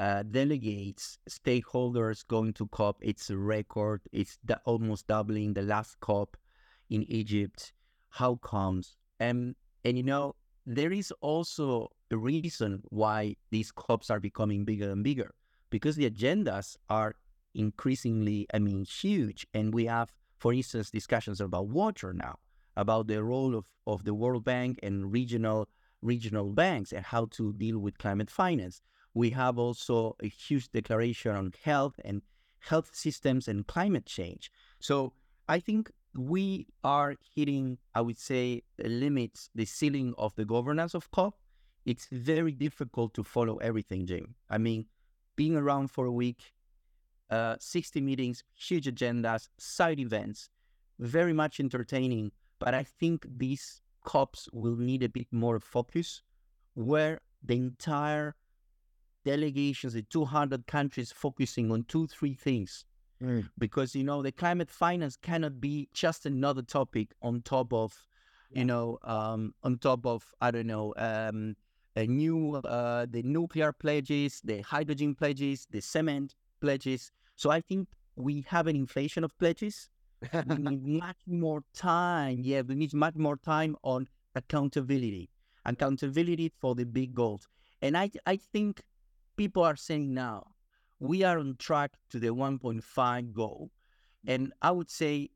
uh, 0.00 0.24
delegates, 0.24 1.20
stakeholders 1.30 2.26
going 2.26 2.52
to 2.54 2.66
COP. 2.66 2.98
It's 3.00 3.30
a 3.30 3.38
record. 3.38 4.00
It's 4.10 4.40
almost 4.64 5.06
doubling 5.06 5.54
the 5.54 5.62
last 5.62 6.00
COP 6.00 6.36
in 6.90 7.04
Egypt 7.04 7.72
how 8.10 8.36
comes. 8.36 8.96
And 9.20 9.54
and 9.84 9.96
you 9.96 10.02
know 10.02 10.34
there 10.66 10.92
is 10.92 11.12
also 11.20 11.88
a 12.10 12.16
reason 12.16 12.82
why 12.90 13.36
these 13.50 13.72
clubs 13.72 14.10
are 14.10 14.20
becoming 14.20 14.64
bigger 14.64 14.90
and 14.90 15.02
bigger 15.02 15.34
because 15.70 15.96
the 15.96 16.08
agendas 16.10 16.76
are 16.88 17.14
increasingly 17.54 18.46
i 18.52 18.58
mean 18.58 18.84
huge. 18.84 19.46
And 19.54 19.74
we 19.74 19.86
have 19.86 20.12
for 20.38 20.52
instance 20.52 20.90
discussions 20.90 21.40
about 21.40 21.68
water 21.68 22.12
now 22.12 22.36
about 22.76 23.08
the 23.08 23.22
role 23.24 23.54
of, 23.56 23.64
of 23.86 24.04
the 24.04 24.14
world 24.14 24.44
bank 24.44 24.78
and 24.82 25.10
regional 25.12 25.68
regional 26.02 26.52
banks 26.52 26.92
and 26.92 27.04
how 27.04 27.26
to 27.26 27.52
deal 27.54 27.78
with 27.80 27.98
climate 27.98 28.30
finance. 28.30 28.80
We 29.14 29.30
have 29.30 29.58
also 29.58 30.16
a 30.22 30.28
huge 30.28 30.70
declaration 30.70 31.34
on 31.34 31.52
health 31.64 31.98
and 32.04 32.22
health 32.60 32.90
systems 32.94 33.48
and 33.48 33.66
climate 33.66 34.06
change. 34.06 34.50
So 34.80 35.12
i 35.48 35.58
think 35.58 35.90
we 36.16 36.66
are 36.84 37.14
hitting, 37.34 37.78
I 37.94 38.00
would 38.00 38.18
say, 38.18 38.62
limits, 38.78 39.50
the 39.54 39.64
ceiling 39.64 40.14
of 40.18 40.34
the 40.34 40.44
governance 40.44 40.94
of 40.94 41.10
COP. 41.10 41.34
It's 41.84 42.06
very 42.10 42.52
difficult 42.52 43.14
to 43.14 43.24
follow 43.24 43.56
everything, 43.58 44.06
Jim. 44.06 44.34
I 44.50 44.58
mean, 44.58 44.86
being 45.36 45.56
around 45.56 45.90
for 45.90 46.06
a 46.06 46.12
week, 46.12 46.52
uh, 47.30 47.56
60 47.60 48.00
meetings, 48.00 48.42
huge 48.54 48.86
agendas, 48.86 49.48
side 49.58 50.00
events, 50.00 50.50
very 50.98 51.32
much 51.32 51.60
entertaining. 51.60 52.32
But 52.58 52.74
I 52.74 52.82
think 52.82 53.26
these 53.36 53.82
COPs 54.04 54.48
will 54.52 54.76
need 54.76 55.02
a 55.02 55.08
bit 55.08 55.28
more 55.30 55.60
focus 55.60 56.22
where 56.74 57.20
the 57.42 57.54
entire 57.54 58.34
delegations, 59.24 59.92
the 59.92 60.02
200 60.02 60.66
countries 60.66 61.12
focusing 61.12 61.70
on 61.70 61.84
two, 61.84 62.06
three 62.06 62.34
things. 62.34 62.84
Mm. 63.22 63.48
Because, 63.58 63.94
you 63.94 64.04
know, 64.04 64.22
the 64.22 64.32
climate 64.32 64.70
finance 64.70 65.16
cannot 65.16 65.60
be 65.60 65.88
just 65.92 66.26
another 66.26 66.62
topic 66.62 67.08
on 67.20 67.42
top 67.42 67.72
of, 67.72 68.06
you 68.50 68.64
know, 68.64 68.98
um, 69.04 69.54
on 69.62 69.78
top 69.78 70.06
of, 70.06 70.24
I 70.40 70.50
don't 70.50 70.66
know, 70.66 70.94
um, 70.96 71.56
a 71.96 72.06
new, 72.06 72.54
uh, 72.54 73.06
the 73.10 73.22
nuclear 73.22 73.72
pledges, 73.72 74.40
the 74.44 74.60
hydrogen 74.62 75.14
pledges, 75.14 75.66
the 75.70 75.80
cement 75.80 76.34
pledges. 76.60 77.10
So 77.34 77.50
I 77.50 77.60
think 77.60 77.88
we 78.16 78.44
have 78.48 78.66
an 78.66 78.76
inflation 78.76 79.24
of 79.24 79.36
pledges. 79.38 79.90
we 80.46 80.56
need 80.58 80.86
much 80.86 81.18
more 81.26 81.62
time. 81.74 82.40
Yeah, 82.42 82.62
we 82.62 82.74
need 82.74 82.94
much 82.94 83.16
more 83.16 83.36
time 83.36 83.76
on 83.82 84.08
accountability, 84.34 85.30
accountability 85.64 86.52
for 86.60 86.74
the 86.74 86.84
big 86.84 87.14
goals. 87.14 87.48
And 87.82 87.96
I, 87.96 88.10
I 88.26 88.36
think 88.36 88.82
people 89.36 89.62
are 89.62 89.76
saying 89.76 90.12
now, 90.14 90.46
we 91.00 91.22
are 91.22 91.38
on 91.38 91.56
track 91.58 91.92
to 92.10 92.18
the 92.18 92.28
1.5 92.28 93.32
goal. 93.32 93.70
Mm-hmm. 94.26 94.30
And 94.30 94.52
I 94.62 94.70
would 94.70 94.90
say 94.90 95.30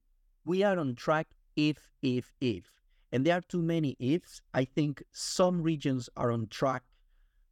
we 0.45 0.63
are 0.63 0.79
on 0.79 0.95
track 0.95 1.29
if, 1.57 1.89
if, 2.03 2.33
if. 2.41 2.65
And 3.13 3.27
there 3.27 3.37
are 3.37 3.43
too 3.43 3.63
many 3.63 3.97
ifs. 3.99 4.41
I 4.55 4.65
think 4.65 5.03
some 5.13 5.63
regions 5.63 6.09
are 6.17 6.33
on 6.33 6.47
track 6.49 6.83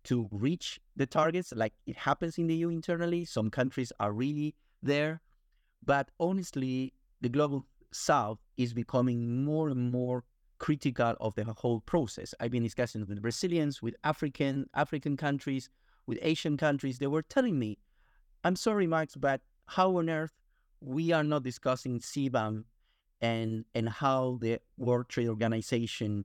to 0.04 0.28
reach 0.32 0.80
the 0.96 1.06
targets, 1.06 1.52
like 1.54 1.74
it 1.86 1.96
happens 1.96 2.38
in 2.38 2.46
the 2.46 2.54
EU 2.54 2.70
internally. 2.70 3.26
Some 3.26 3.50
countries 3.50 3.92
are 4.00 4.12
really 4.12 4.54
there. 4.82 5.20
But 5.84 6.10
honestly, 6.18 6.94
the 7.20 7.28
global 7.28 7.66
south 7.92 8.38
is 8.56 8.72
becoming 8.72 9.44
more 9.44 9.68
and 9.68 9.92
more 9.92 10.24
critical 10.58 11.14
of 11.20 11.34
the 11.34 11.44
whole 11.44 11.80
process. 11.80 12.34
I've 12.40 12.50
been 12.50 12.62
discussing 12.62 13.04
with 13.06 13.20
Brazilians, 13.20 13.82
with 13.82 13.94
African 14.04 14.66
African 14.74 15.16
countries, 15.16 15.68
with 16.06 16.18
Asian 16.22 16.56
countries, 16.56 16.98
they 16.98 17.06
were 17.06 17.22
telling 17.22 17.58
me, 17.58 17.78
I'm 18.44 18.56
sorry, 18.56 18.86
Max, 18.86 19.16
but 19.16 19.40
how 19.66 19.98
on 19.98 20.08
earth 20.08 20.32
we 20.80 21.12
are 21.12 21.24
not 21.24 21.42
discussing 21.42 22.00
CBAM 22.00 22.64
and 23.20 23.64
and 23.74 23.88
how 23.88 24.38
the 24.40 24.60
World 24.78 25.08
Trade 25.08 25.28
Organization 25.28 26.24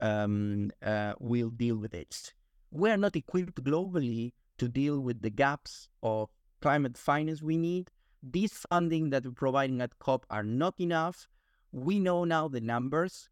um, 0.00 0.70
uh, 0.84 1.14
will 1.18 1.50
deal 1.50 1.76
with 1.76 1.94
it. 1.94 2.34
We 2.70 2.90
are 2.90 2.96
not 2.96 3.16
equipped 3.16 3.62
globally 3.64 4.32
to 4.58 4.68
deal 4.68 5.00
with 5.00 5.22
the 5.22 5.30
gaps 5.30 5.88
of 6.02 6.28
climate 6.60 6.98
finance 6.98 7.42
we 7.42 7.56
need. 7.56 7.90
This 8.22 8.66
funding 8.70 9.10
that 9.10 9.24
we're 9.24 9.32
providing 9.32 9.80
at 9.80 9.98
COP 9.98 10.26
are 10.30 10.42
not 10.42 10.74
enough. 10.78 11.28
We 11.72 11.98
know 11.98 12.24
now 12.24 12.48
the 12.48 12.60
numbers 12.60 13.28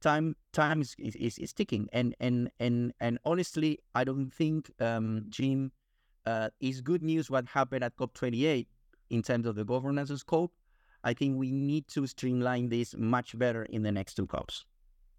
time 0.00 0.36
time 0.52 0.80
is, 0.80 0.94
is, 0.98 1.38
is 1.38 1.52
ticking 1.52 1.88
and 1.92 2.14
and 2.20 2.50
and 2.60 2.92
and 3.00 3.18
honestly 3.24 3.78
i 3.94 4.04
don't 4.04 4.30
think 4.30 4.70
um 4.80 5.24
jim 5.28 5.72
uh, 6.28 6.50
is 6.60 6.80
good 6.80 7.02
news 7.02 7.30
what 7.30 7.46
happened 7.48 7.82
at 7.82 7.96
cop28 7.96 8.66
in 9.10 9.22
terms 9.22 9.46
of 9.46 9.54
the 9.56 9.64
governance 9.64 10.12
scope. 10.20 10.52
I 11.04 11.14
think 11.14 11.38
we 11.38 11.50
need 11.52 11.88
to 11.88 12.06
streamline 12.06 12.68
this 12.68 12.94
much 12.96 13.38
better 13.38 13.62
in 13.64 13.82
the 13.82 13.92
next 13.92 14.14
two 14.14 14.26
cops. 14.26 14.66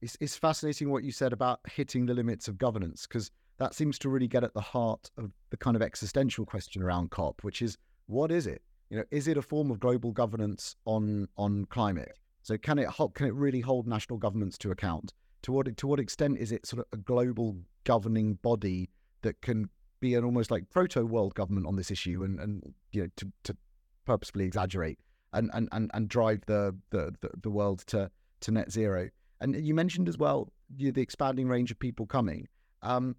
It's, 0.02 0.16
it's 0.20 0.36
fascinating 0.36 0.92
what 0.92 1.04
you 1.04 1.12
said 1.12 1.34
about 1.34 1.60
hitting 1.66 2.06
the 2.06 2.14
limits 2.14 2.48
of 2.48 2.58
governance 2.58 3.08
because 3.08 3.32
that 3.58 3.74
seems 3.74 3.98
to 4.00 4.10
really 4.10 4.28
get 4.28 4.44
at 4.44 4.54
the 4.54 4.62
heart 4.62 5.10
of 5.18 5.32
the 5.50 5.58
kind 5.58 5.76
of 5.76 5.82
existential 5.82 6.46
question 6.46 6.82
around 6.82 7.12
cop 7.12 7.44
which 7.44 7.62
is 7.62 7.78
what 8.06 8.32
is 8.32 8.48
it? 8.48 8.62
You 8.90 8.98
know 8.98 9.04
is 9.12 9.28
it 9.28 9.38
a 9.38 9.42
form 9.42 9.72
of 9.72 9.80
global 9.80 10.12
governance 10.12 10.76
on 10.86 11.28
on 11.38 11.66
climate? 11.66 12.14
So 12.44 12.58
can 12.58 12.80
it 12.80 12.90
can 13.16 13.28
it 13.28 13.34
really 13.34 13.62
hold 13.62 13.88
national 13.88 14.20
governments 14.20 14.58
to 14.60 14.72
account? 14.72 15.14
To 15.44 15.52
what 15.52 15.78
to 15.78 15.88
what 15.88 16.00
extent 16.00 16.38
is 16.38 16.52
it 16.52 16.66
sort 16.66 16.80
of 16.82 16.86
a 16.94 16.98
global 16.98 17.58
governing 17.84 18.36
body 18.36 18.90
that 19.22 19.42
can 19.42 19.70
be 20.00 20.16
an 20.16 20.24
almost 20.24 20.52
like 20.52 20.70
proto 20.70 21.06
world 21.06 21.36
government 21.36 21.68
on 21.68 21.76
this 21.76 21.92
issue 21.92 22.24
and 22.24 22.40
and 22.40 22.74
you 22.92 23.04
know 23.04 23.10
to, 23.18 23.32
to 23.44 23.58
purposefully 24.06 24.46
exaggerate 24.46 24.98
and, 25.34 25.52
and, 25.54 25.70
and, 25.72 25.92
and 25.94 26.10
drive 26.10 26.42
the, 26.48 26.76
the, 26.90 27.14
the, 27.44 27.50
world 27.50 27.84
to, 27.88 28.10
to 28.42 28.52
net 28.52 28.72
zero. 28.72 29.10
And 29.42 29.56
you 29.56 29.74
mentioned 29.76 30.10
as 30.10 30.18
well 30.18 30.52
you, 30.76 30.92
the 30.92 31.02
expanding 31.02 31.48
range 31.48 31.72
of 31.72 31.80
people 31.80 32.06
coming. 32.06 32.48
Um, 32.82 33.16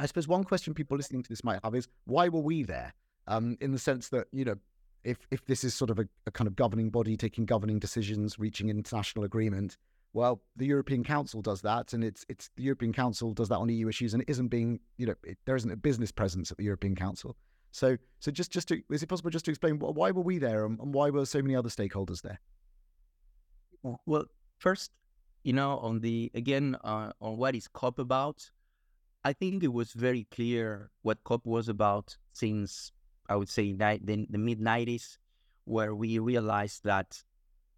I 0.00 0.06
suppose 0.06 0.26
one 0.26 0.44
question 0.44 0.74
people 0.74 0.96
listening 0.96 1.22
to 1.22 1.28
this 1.28 1.44
might 1.44 1.60
have 1.62 1.74
is 1.74 1.88
why 2.04 2.28
were 2.28 2.40
we 2.40 2.62
there? 2.62 2.94
Um, 3.28 3.56
in 3.60 3.72
the 3.72 3.78
sense 3.78 4.08
that 4.10 4.28
you 4.32 4.44
know 4.44 4.54
if 5.04 5.18
if 5.30 5.44
this 5.46 5.64
is 5.64 5.74
sort 5.74 5.90
of 5.90 5.98
a, 5.98 6.06
a, 6.26 6.30
kind 6.30 6.46
of 6.46 6.54
governing 6.54 6.90
body 6.90 7.16
taking 7.16 7.44
governing 7.44 7.78
decisions, 7.78 8.38
reaching 8.38 8.68
international 8.68 9.24
agreement, 9.24 9.76
well, 10.16 10.40
the 10.56 10.64
European 10.64 11.04
Council 11.04 11.42
does 11.42 11.60
that, 11.60 11.92
and 11.92 12.02
it's 12.02 12.24
it's 12.30 12.48
the 12.56 12.62
European 12.62 12.90
Council 12.94 13.34
does 13.34 13.50
that 13.50 13.58
on 13.58 13.68
EU 13.68 13.86
issues, 13.86 14.14
and 14.14 14.22
it 14.22 14.30
isn't 14.30 14.48
being 14.48 14.80
you 14.96 15.06
know 15.06 15.14
it, 15.22 15.36
there 15.44 15.56
isn't 15.56 15.70
a 15.70 15.76
business 15.76 16.10
presence 16.10 16.50
at 16.50 16.56
the 16.56 16.64
European 16.64 16.96
Council. 16.96 17.36
So 17.70 17.98
so 18.20 18.30
just 18.30 18.50
just 18.50 18.66
to 18.68 18.80
is 18.90 19.02
it 19.02 19.08
possible 19.08 19.28
just 19.28 19.44
to 19.44 19.50
explain 19.50 19.78
why 19.78 20.10
were 20.12 20.22
we 20.22 20.38
there 20.38 20.64
and, 20.64 20.80
and 20.80 20.94
why 20.94 21.10
were 21.10 21.26
so 21.26 21.42
many 21.42 21.54
other 21.54 21.68
stakeholders 21.68 22.22
there? 22.22 22.40
Well, 24.06 24.24
first, 24.58 24.90
you 25.44 25.52
know, 25.52 25.76
on 25.80 26.00
the 26.00 26.30
again 26.34 26.78
uh, 26.82 27.12
on 27.20 27.36
what 27.36 27.54
is 27.54 27.68
COP 27.68 27.98
about, 27.98 28.50
I 29.22 29.34
think 29.34 29.62
it 29.62 29.72
was 29.80 29.92
very 29.92 30.26
clear 30.30 30.90
what 31.02 31.22
COP 31.24 31.44
was 31.44 31.68
about 31.68 32.16
since 32.32 32.90
I 33.28 33.36
would 33.36 33.50
say 33.50 33.74
the, 33.74 34.26
the 34.30 34.38
mid 34.38 34.60
90s, 34.60 35.18
where 35.66 35.94
we 35.94 36.18
realized 36.18 36.84
that 36.84 37.22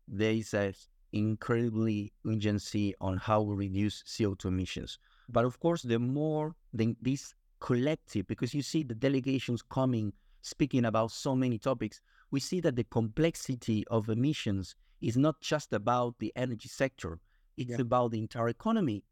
there 0.07 0.35
is 0.35 0.55
an 0.55 0.75
incredibly 1.13 2.13
urgency 2.27 2.95
on 3.01 3.17
how 3.17 3.41
we 3.43 3.55
reduce 3.55 4.03
CO2 4.05 4.47
emissions. 4.47 4.99
But 5.29 5.45
of 5.45 5.61
course, 5.61 5.83
the 5.83 5.99
more 5.99 6.55
the, 6.73 6.97
this 7.01 7.35
collective, 7.61 8.27
because 8.27 8.55
you 8.55 8.63
see 8.63 8.83
the 8.83 8.95
delegations 8.95 9.63
coming, 9.63 10.13
speaking 10.43 10.85
about 10.85 11.11
so 11.11 11.35
many 11.35 11.59
topics, 11.59 12.01
we 12.31 12.41
see 12.41 12.61
that 12.61 12.77
the 12.77 12.85
complexity 12.85 13.85
of 13.89 14.09
emissions 14.09 14.77
is 15.01 15.17
not 15.17 15.41
just 15.41 15.73
about 15.73 16.19
the 16.19 16.33
energy 16.37 16.69
sector, 16.69 17.21
it's 17.57 17.71
yeah. 17.71 17.81
about 17.81 18.11
the 18.11 18.19
entire 18.19 18.49
economy. 18.49 19.05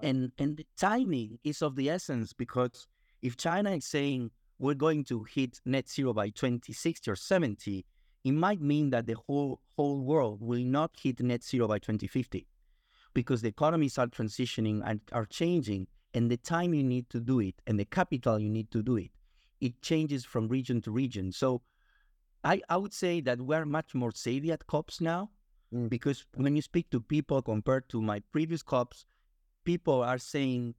And, 0.00 0.30
and 0.38 0.56
the 0.56 0.66
timing 0.76 1.38
is 1.42 1.60
of 1.60 1.74
the 1.74 1.90
essence 1.90 2.32
because 2.32 2.86
if 3.20 3.36
China 3.36 3.72
is 3.72 3.84
saying 3.84 4.30
we're 4.58 4.74
going 4.74 5.04
to 5.04 5.24
hit 5.24 5.60
net 5.64 5.88
zero 5.88 6.12
by 6.12 6.28
2060 6.30 7.10
or 7.10 7.16
70, 7.16 7.84
it 8.24 8.32
might 8.32 8.60
mean 8.60 8.90
that 8.90 9.06
the 9.06 9.16
whole 9.26 9.60
whole 9.76 10.00
world 10.00 10.40
will 10.40 10.64
not 10.64 10.90
hit 11.00 11.20
net 11.20 11.42
zero 11.42 11.68
by 11.68 11.78
2050 11.78 12.46
because 13.14 13.42
the 13.42 13.48
economies 13.48 13.98
are 13.98 14.06
transitioning 14.06 14.82
and 14.84 15.00
are 15.12 15.26
changing 15.26 15.86
and 16.14 16.30
the 16.30 16.36
time 16.36 16.74
you 16.74 16.82
need 16.82 17.08
to 17.10 17.20
do 17.20 17.40
it 17.40 17.54
and 17.66 17.78
the 17.78 17.84
capital 17.84 18.38
you 18.38 18.48
need 18.48 18.70
to 18.70 18.82
do 18.82 18.96
it 18.96 19.10
it 19.60 19.80
changes 19.82 20.24
from 20.24 20.48
region 20.48 20.80
to 20.80 20.90
region 20.90 21.30
so 21.32 21.62
i, 22.44 22.60
I 22.68 22.76
would 22.76 22.92
say 22.92 23.20
that 23.22 23.40
we're 23.40 23.64
much 23.64 23.94
more 23.94 24.12
savvy 24.12 24.52
at 24.52 24.66
cops 24.66 25.00
now 25.00 25.30
mm. 25.72 25.88
because 25.88 26.24
when 26.34 26.56
you 26.56 26.62
speak 26.62 26.90
to 26.90 27.00
people 27.00 27.40
compared 27.42 27.88
to 27.90 28.02
my 28.02 28.20
previous 28.32 28.62
cops 28.62 29.04
people 29.64 30.02
are 30.02 30.18
saying 30.18 30.74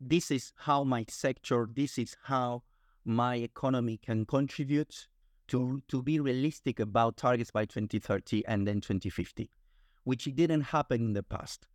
this 0.00 0.30
is 0.30 0.52
how 0.56 0.84
my 0.84 1.04
sector 1.08 1.68
this 1.74 1.98
is 1.98 2.16
how 2.24 2.62
my 3.04 3.36
economy 3.36 3.98
can 3.98 4.24
contribute 4.24 5.08
to, 5.54 5.80
to 5.86 6.02
be 6.02 6.18
realistic 6.18 6.80
about 6.80 7.16
targets 7.16 7.52
by 7.52 7.64
2030 7.64 8.44
and 8.48 8.66
then 8.66 8.80
2050, 8.80 9.48
which 10.02 10.24
didn't 10.34 10.62
happen 10.62 11.00
in 11.00 11.12
the 11.12 11.22
past. 11.22 11.68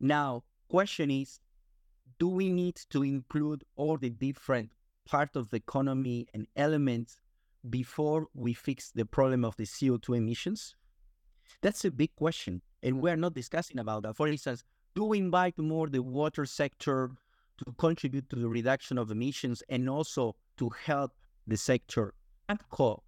Now, 0.00 0.44
question 0.70 1.10
is, 1.10 1.38
do 2.18 2.28
we 2.28 2.48
need 2.48 2.76
to 2.88 3.02
include 3.02 3.62
all 3.76 3.98
the 3.98 4.08
different 4.08 4.72
part 5.04 5.36
of 5.36 5.50
the 5.50 5.58
economy 5.58 6.28
and 6.32 6.46
elements 6.56 7.20
before 7.68 8.28
we 8.32 8.54
fix 8.54 8.90
the 8.90 9.04
problem 9.04 9.44
of 9.44 9.54
the 9.56 9.64
CO2 9.64 10.16
emissions? 10.16 10.74
That's 11.60 11.84
a 11.84 11.90
big 11.90 12.16
question. 12.16 12.62
And 12.82 13.02
we're 13.02 13.16
not 13.16 13.34
discussing 13.34 13.80
about 13.80 14.04
that. 14.04 14.16
For 14.16 14.28
instance, 14.28 14.64
do 14.94 15.04
we 15.04 15.18
invite 15.18 15.58
more 15.58 15.88
the 15.88 16.02
water 16.02 16.46
sector 16.46 17.10
to 17.58 17.72
contribute 17.76 18.30
to 18.30 18.36
the 18.36 18.48
reduction 18.48 18.96
of 18.96 19.10
emissions 19.10 19.62
and 19.68 19.90
also 19.90 20.36
to 20.56 20.70
help 20.70 21.12
the 21.46 21.58
sector 21.58 22.14
and 22.48 22.58
co 22.70 23.02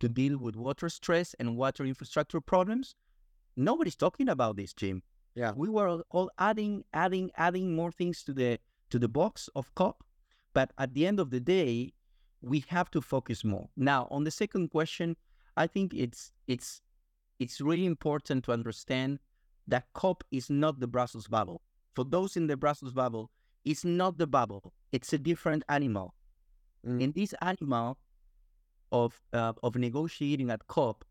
to 0.00 0.08
deal 0.08 0.38
with 0.38 0.56
water 0.56 0.88
stress 0.88 1.34
and 1.38 1.56
water 1.56 1.84
infrastructure 1.84 2.40
problems. 2.40 2.94
Nobody's 3.56 3.96
talking 3.96 4.28
about 4.28 4.56
this, 4.56 4.72
Jim. 4.72 5.02
Yeah, 5.34 5.52
we 5.56 5.68
were 5.68 6.02
all 6.10 6.30
adding, 6.38 6.84
adding, 6.92 7.30
adding 7.36 7.74
more 7.74 7.90
things 7.90 8.22
to 8.24 8.32
the 8.32 8.58
to 8.90 8.98
the 8.98 9.08
box 9.08 9.48
of 9.56 9.74
COP, 9.74 10.04
but 10.52 10.72
at 10.78 10.94
the 10.94 11.06
end 11.06 11.18
of 11.18 11.30
the 11.30 11.40
day, 11.40 11.92
we 12.40 12.64
have 12.68 12.90
to 12.90 13.00
focus 13.00 13.42
more. 13.42 13.68
Now, 13.76 14.06
on 14.10 14.24
the 14.24 14.30
second 14.30 14.68
question, 14.70 15.16
I 15.56 15.66
think 15.66 15.94
it's 15.94 16.30
it's 16.46 16.82
it's 17.38 17.60
really 17.60 17.86
important 17.86 18.44
to 18.44 18.52
understand 18.52 19.18
that 19.66 19.92
COP 19.94 20.22
is 20.30 20.50
not 20.50 20.78
the 20.78 20.86
Brussels 20.86 21.26
bubble. 21.26 21.62
For 21.94 22.04
those 22.04 22.36
in 22.36 22.46
the 22.46 22.56
Brussels 22.56 22.92
bubble, 22.92 23.30
it's 23.64 23.84
not 23.84 24.18
the 24.18 24.26
bubble. 24.26 24.72
It's 24.92 25.12
a 25.12 25.18
different 25.18 25.64
animal. 25.68 26.14
Mm. 26.86 27.02
And 27.02 27.14
this 27.14 27.34
animal 27.40 27.98
of 28.94 29.20
uh, 29.32 29.52
of 29.64 29.74
negotiating 29.74 30.50
at 30.50 30.66
COP 30.68 31.04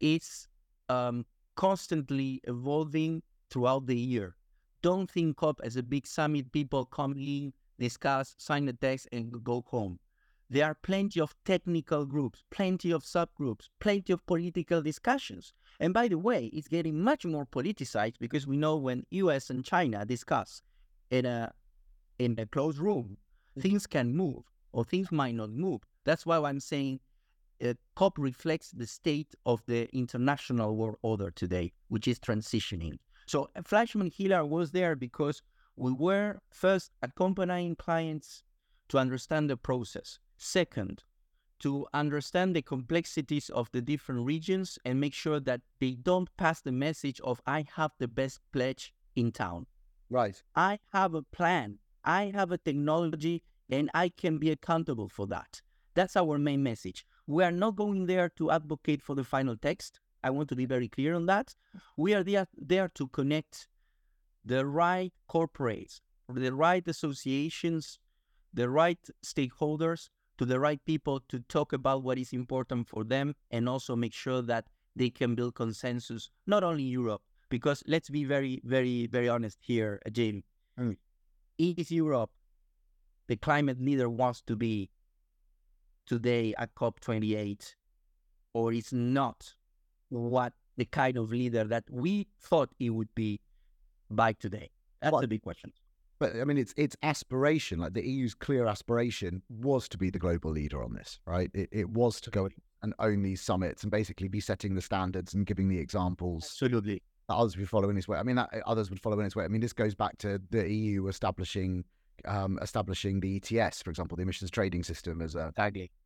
is 0.00 0.48
um, 0.88 1.26
constantly 1.54 2.40
evolving 2.44 3.22
throughout 3.50 3.86
the 3.86 3.96
year. 3.96 4.36
Don't 4.82 5.10
think 5.10 5.36
COP 5.36 5.60
as 5.62 5.76
a 5.76 5.82
big 5.82 6.06
summit, 6.06 6.50
people 6.50 6.86
come 6.86 7.14
in, 7.18 7.52
discuss, 7.78 8.34
sign 8.38 8.64
the 8.64 8.72
text, 8.72 9.06
and 9.12 9.44
go 9.44 9.62
home. 9.66 9.98
There 10.48 10.64
are 10.64 10.74
plenty 10.74 11.20
of 11.20 11.34
technical 11.44 12.06
groups, 12.06 12.42
plenty 12.50 12.90
of 12.90 13.04
subgroups, 13.04 13.68
plenty 13.78 14.12
of 14.14 14.24
political 14.26 14.80
discussions. 14.82 15.52
And 15.78 15.92
by 15.92 16.08
the 16.08 16.18
way, 16.18 16.46
it's 16.46 16.68
getting 16.68 17.00
much 17.00 17.24
more 17.26 17.46
politicized 17.46 18.18
because 18.18 18.46
we 18.46 18.56
know 18.56 18.76
when 18.76 19.04
US 19.10 19.50
and 19.50 19.62
China 19.62 20.04
discuss 20.06 20.62
in 21.10 21.26
a 21.26 21.52
in 22.18 22.34
a 22.38 22.46
closed 22.46 22.78
room, 22.78 23.18
things 23.58 23.86
can 23.86 24.16
move 24.16 24.44
or 24.72 24.84
things 24.84 25.12
might 25.12 25.34
not 25.34 25.50
move. 25.50 25.82
That's 26.04 26.24
why 26.24 26.38
I'm 26.38 26.60
saying 26.60 27.00
uh, 27.64 27.74
COP 27.94 28.18
reflects 28.18 28.70
the 28.70 28.86
state 28.86 29.34
of 29.46 29.62
the 29.66 29.88
international 29.94 30.76
world 30.76 30.96
order 31.02 31.30
today, 31.30 31.72
which 31.88 32.08
is 32.08 32.18
transitioning. 32.18 32.98
So 33.26 33.50
uh, 33.56 33.62
FleishmanHillard 33.62 34.48
was 34.48 34.72
there 34.72 34.96
because 34.96 35.42
we 35.76 35.92
were 35.92 36.38
first 36.50 36.90
accompanying 37.02 37.76
clients 37.76 38.42
to 38.88 38.98
understand 38.98 39.48
the 39.48 39.56
process. 39.56 40.18
Second, 40.36 41.04
to 41.60 41.86
understand 41.92 42.56
the 42.56 42.62
complexities 42.62 43.50
of 43.50 43.70
the 43.72 43.80
different 43.80 44.26
regions 44.26 44.78
and 44.84 44.98
make 44.98 45.14
sure 45.14 45.38
that 45.40 45.60
they 45.78 45.92
don't 45.92 46.34
pass 46.36 46.60
the 46.60 46.72
message 46.72 47.20
of 47.20 47.40
I 47.46 47.66
have 47.76 47.92
the 47.98 48.08
best 48.08 48.40
pledge 48.52 48.92
in 49.14 49.30
town. 49.30 49.66
Right. 50.08 50.42
I 50.56 50.80
have 50.92 51.14
a 51.14 51.22
plan. 51.22 51.78
I 52.04 52.32
have 52.34 52.50
a 52.50 52.58
technology 52.58 53.42
and 53.68 53.90
I 53.94 54.08
can 54.08 54.38
be 54.38 54.50
accountable 54.50 55.08
for 55.08 55.26
that. 55.28 55.60
That's 55.94 56.16
our 56.16 56.38
main 56.38 56.62
message. 56.62 57.04
We 57.30 57.44
are 57.44 57.52
not 57.52 57.76
going 57.76 58.06
there 58.06 58.28
to 58.30 58.50
advocate 58.50 59.00
for 59.02 59.14
the 59.14 59.22
final 59.22 59.56
text. 59.56 60.00
I 60.24 60.30
want 60.30 60.48
to 60.48 60.56
be 60.56 60.66
very 60.66 60.88
clear 60.88 61.14
on 61.14 61.26
that. 61.26 61.54
We 61.96 62.12
are 62.12 62.24
there, 62.24 62.48
there 62.56 62.88
to 62.96 63.06
connect 63.06 63.68
the 64.44 64.66
right 64.66 65.12
corporates, 65.28 66.00
the 66.28 66.52
right 66.52 66.86
associations, 66.88 68.00
the 68.52 68.68
right 68.68 68.98
stakeholders 69.24 70.08
to 70.38 70.44
the 70.44 70.58
right 70.58 70.84
people 70.84 71.20
to 71.28 71.38
talk 71.38 71.72
about 71.72 72.02
what 72.02 72.18
is 72.18 72.32
important 72.32 72.88
for 72.88 73.04
them 73.04 73.36
and 73.52 73.68
also 73.68 73.94
make 73.94 74.12
sure 74.12 74.42
that 74.42 74.64
they 74.96 75.08
can 75.08 75.36
build 75.36 75.54
consensus, 75.54 76.30
not 76.48 76.64
only 76.64 76.82
in 76.82 76.90
Europe, 76.90 77.22
because 77.48 77.84
let's 77.86 78.10
be 78.10 78.24
very, 78.24 78.60
very, 78.64 79.06
very 79.06 79.28
honest 79.28 79.58
here, 79.60 80.02
Jim. 80.10 80.42
Mm. 80.76 80.96
Is 81.58 81.92
Europe 81.92 82.30
the 83.28 83.36
climate 83.36 83.80
leader 83.80 84.10
wants 84.10 84.42
to 84.48 84.56
be 84.56 84.90
today 86.10 86.52
at 86.58 86.74
COP28, 86.74 87.76
or 88.52 88.72
is 88.72 88.92
not 88.92 89.54
what 90.08 90.52
the 90.76 90.84
kind 90.84 91.16
of 91.16 91.30
leader 91.30 91.62
that 91.62 91.84
we 91.88 92.26
thought 92.40 92.68
it 92.80 92.90
would 92.90 93.14
be 93.14 93.40
by 94.10 94.32
today? 94.32 94.70
That's 95.00 95.12
well, 95.12 95.22
a 95.22 95.28
big 95.28 95.42
question. 95.42 95.72
But 96.18 96.34
I 96.34 96.44
mean, 96.44 96.58
it's 96.58 96.74
it's 96.76 96.96
aspiration. 97.04 97.78
Like 97.78 97.94
the 97.94 98.04
EU's 98.04 98.34
clear 98.34 98.66
aspiration 98.66 99.40
was 99.48 99.88
to 99.90 99.96
be 99.96 100.10
the 100.10 100.18
global 100.18 100.50
leader 100.50 100.82
on 100.82 100.92
this, 100.94 101.20
right? 101.26 101.48
It, 101.54 101.68
it 101.70 101.88
was 101.88 102.20
to 102.22 102.30
go 102.30 102.48
and 102.82 102.92
own 102.98 103.22
these 103.22 103.40
summits 103.40 103.84
and 103.84 103.92
basically 103.92 104.26
be 104.26 104.40
setting 104.40 104.74
the 104.74 104.82
standards 104.82 105.34
and 105.34 105.46
giving 105.46 105.68
the 105.68 105.78
examples. 105.78 106.44
Absolutely. 106.44 107.02
That 107.28 107.36
others 107.36 107.56
would 107.56 107.68
follow 107.68 107.88
in 107.88 107.94
his 107.94 108.08
way. 108.08 108.18
I 108.18 108.24
mean, 108.24 108.36
that, 108.36 108.50
others 108.66 108.90
would 108.90 109.00
follow 109.00 109.18
in 109.20 109.24
his 109.24 109.36
way. 109.36 109.44
I 109.44 109.48
mean, 109.48 109.60
this 109.60 109.72
goes 109.72 109.94
back 109.94 110.18
to 110.18 110.40
the 110.50 110.68
EU 110.68 111.06
establishing 111.06 111.84
um, 112.26 112.58
establishing 112.62 113.20
the 113.20 113.36
ETS, 113.36 113.82
for 113.82 113.90
example, 113.90 114.16
the 114.16 114.22
emissions 114.22 114.50
trading 114.50 114.82
system 114.82 115.20
as 115.20 115.34
a 115.34 115.52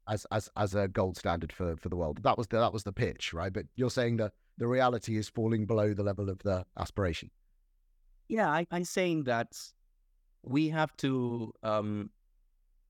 as 0.09 0.27
as 0.31 0.51
as 0.57 0.75
a 0.75 0.89
gold 0.89 1.17
standard 1.17 1.53
for 1.53 1.77
for 1.77 1.89
the 1.89 1.97
world. 1.97 2.23
That 2.23 2.39
was 2.39 2.47
the 2.49 2.59
that 2.59 2.73
was 2.73 2.85
the 2.85 2.93
pitch, 2.93 3.33
right? 3.33 3.53
But 3.53 3.67
you're 3.77 3.91
saying 3.91 4.17
that 4.19 4.33
the 4.59 4.67
reality 4.67 5.17
is 5.17 5.29
falling 5.29 5.67
below 5.67 5.95
the 5.95 6.03
level 6.03 6.31
of 6.31 6.39
the 6.41 6.65
aspiration. 6.79 7.31
Yeah, 8.29 8.51
I, 8.51 8.67
am 8.71 8.85
saying 8.85 9.25
that 9.25 9.49
we 10.43 10.69
have 10.69 10.97
to 10.99 11.53
um, 11.63 12.11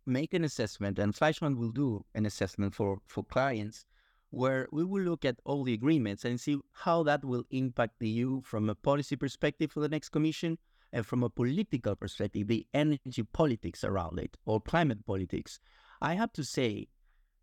make 0.06 0.34
an 0.34 0.44
assessment, 0.44 0.98
and 0.98 1.14
Fleishman 1.14 1.58
will 1.58 1.72
do 1.72 2.04
an 2.14 2.26
assessment 2.26 2.74
for 2.74 2.98
for 3.06 3.24
clients 3.24 3.84
where 4.30 4.66
we 4.72 4.82
will 4.84 5.02
look 5.02 5.24
at 5.24 5.38
all 5.44 5.62
the 5.62 5.72
agreements 5.72 6.24
and 6.24 6.40
see 6.40 6.58
how 6.72 7.04
that 7.04 7.24
will 7.24 7.44
impact 7.50 7.94
the 8.00 8.08
EU 8.08 8.42
from 8.42 8.68
a 8.68 8.74
policy 8.74 9.14
perspective 9.14 9.70
for 9.70 9.78
the 9.78 9.88
next 9.88 10.08
commission 10.08 10.58
and 10.94 11.04
from 11.04 11.24
a 11.24 11.28
political 11.28 11.96
perspective, 11.96 12.46
the 12.46 12.64
energy 12.72 13.24
politics 13.24 13.82
around 13.82 14.20
it 14.20 14.36
or 14.46 14.60
climate 14.60 15.04
politics, 15.04 15.58
I 16.00 16.14
have 16.14 16.32
to 16.34 16.44
say 16.44 16.86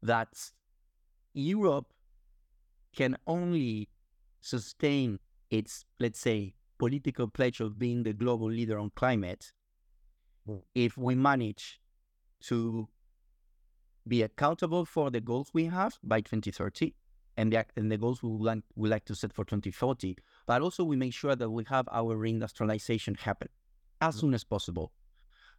that 0.01 0.29
Europe 1.33 1.87
can 2.95 3.17
only 3.27 3.89
sustain 4.39 5.19
its, 5.49 5.83
let's 5.99 6.19
say, 6.19 6.55
political 6.79 7.27
pledge 7.27 7.59
of 7.59 7.77
being 7.77 8.03
the 8.03 8.13
global 8.13 8.49
leader 8.49 8.79
on 8.79 8.89
climate 8.95 9.51
mm. 10.47 10.61
if 10.73 10.97
we 10.97 11.13
manage 11.13 11.79
to 12.43 12.87
be 14.07 14.23
accountable 14.23 14.85
for 14.85 15.11
the 15.11 15.19
goals 15.19 15.49
we 15.53 15.65
have 15.65 15.99
by 16.03 16.21
2030 16.21 16.93
and 17.35 17.51
the, 17.51 17.65
and 17.75 17.91
the 17.91 17.97
goals 17.97 18.23
we 18.23 18.29
would 18.29 18.41
like, 18.41 18.63
we 18.75 18.87
like 18.87 19.03
to 19.05 19.13
set 19.13 19.33
for 19.33 19.43
2040, 19.43 20.17
but 20.51 20.61
also 20.61 20.83
we 20.83 20.97
make 20.97 21.13
sure 21.13 21.33
that 21.33 21.49
we 21.49 21.63
have 21.69 21.87
our 21.93 22.13
reindustrialization 22.17 23.17
happen 23.17 23.47
as 24.01 24.15
mm-hmm. 24.15 24.19
soon 24.19 24.33
as 24.33 24.43
possible. 24.43 24.91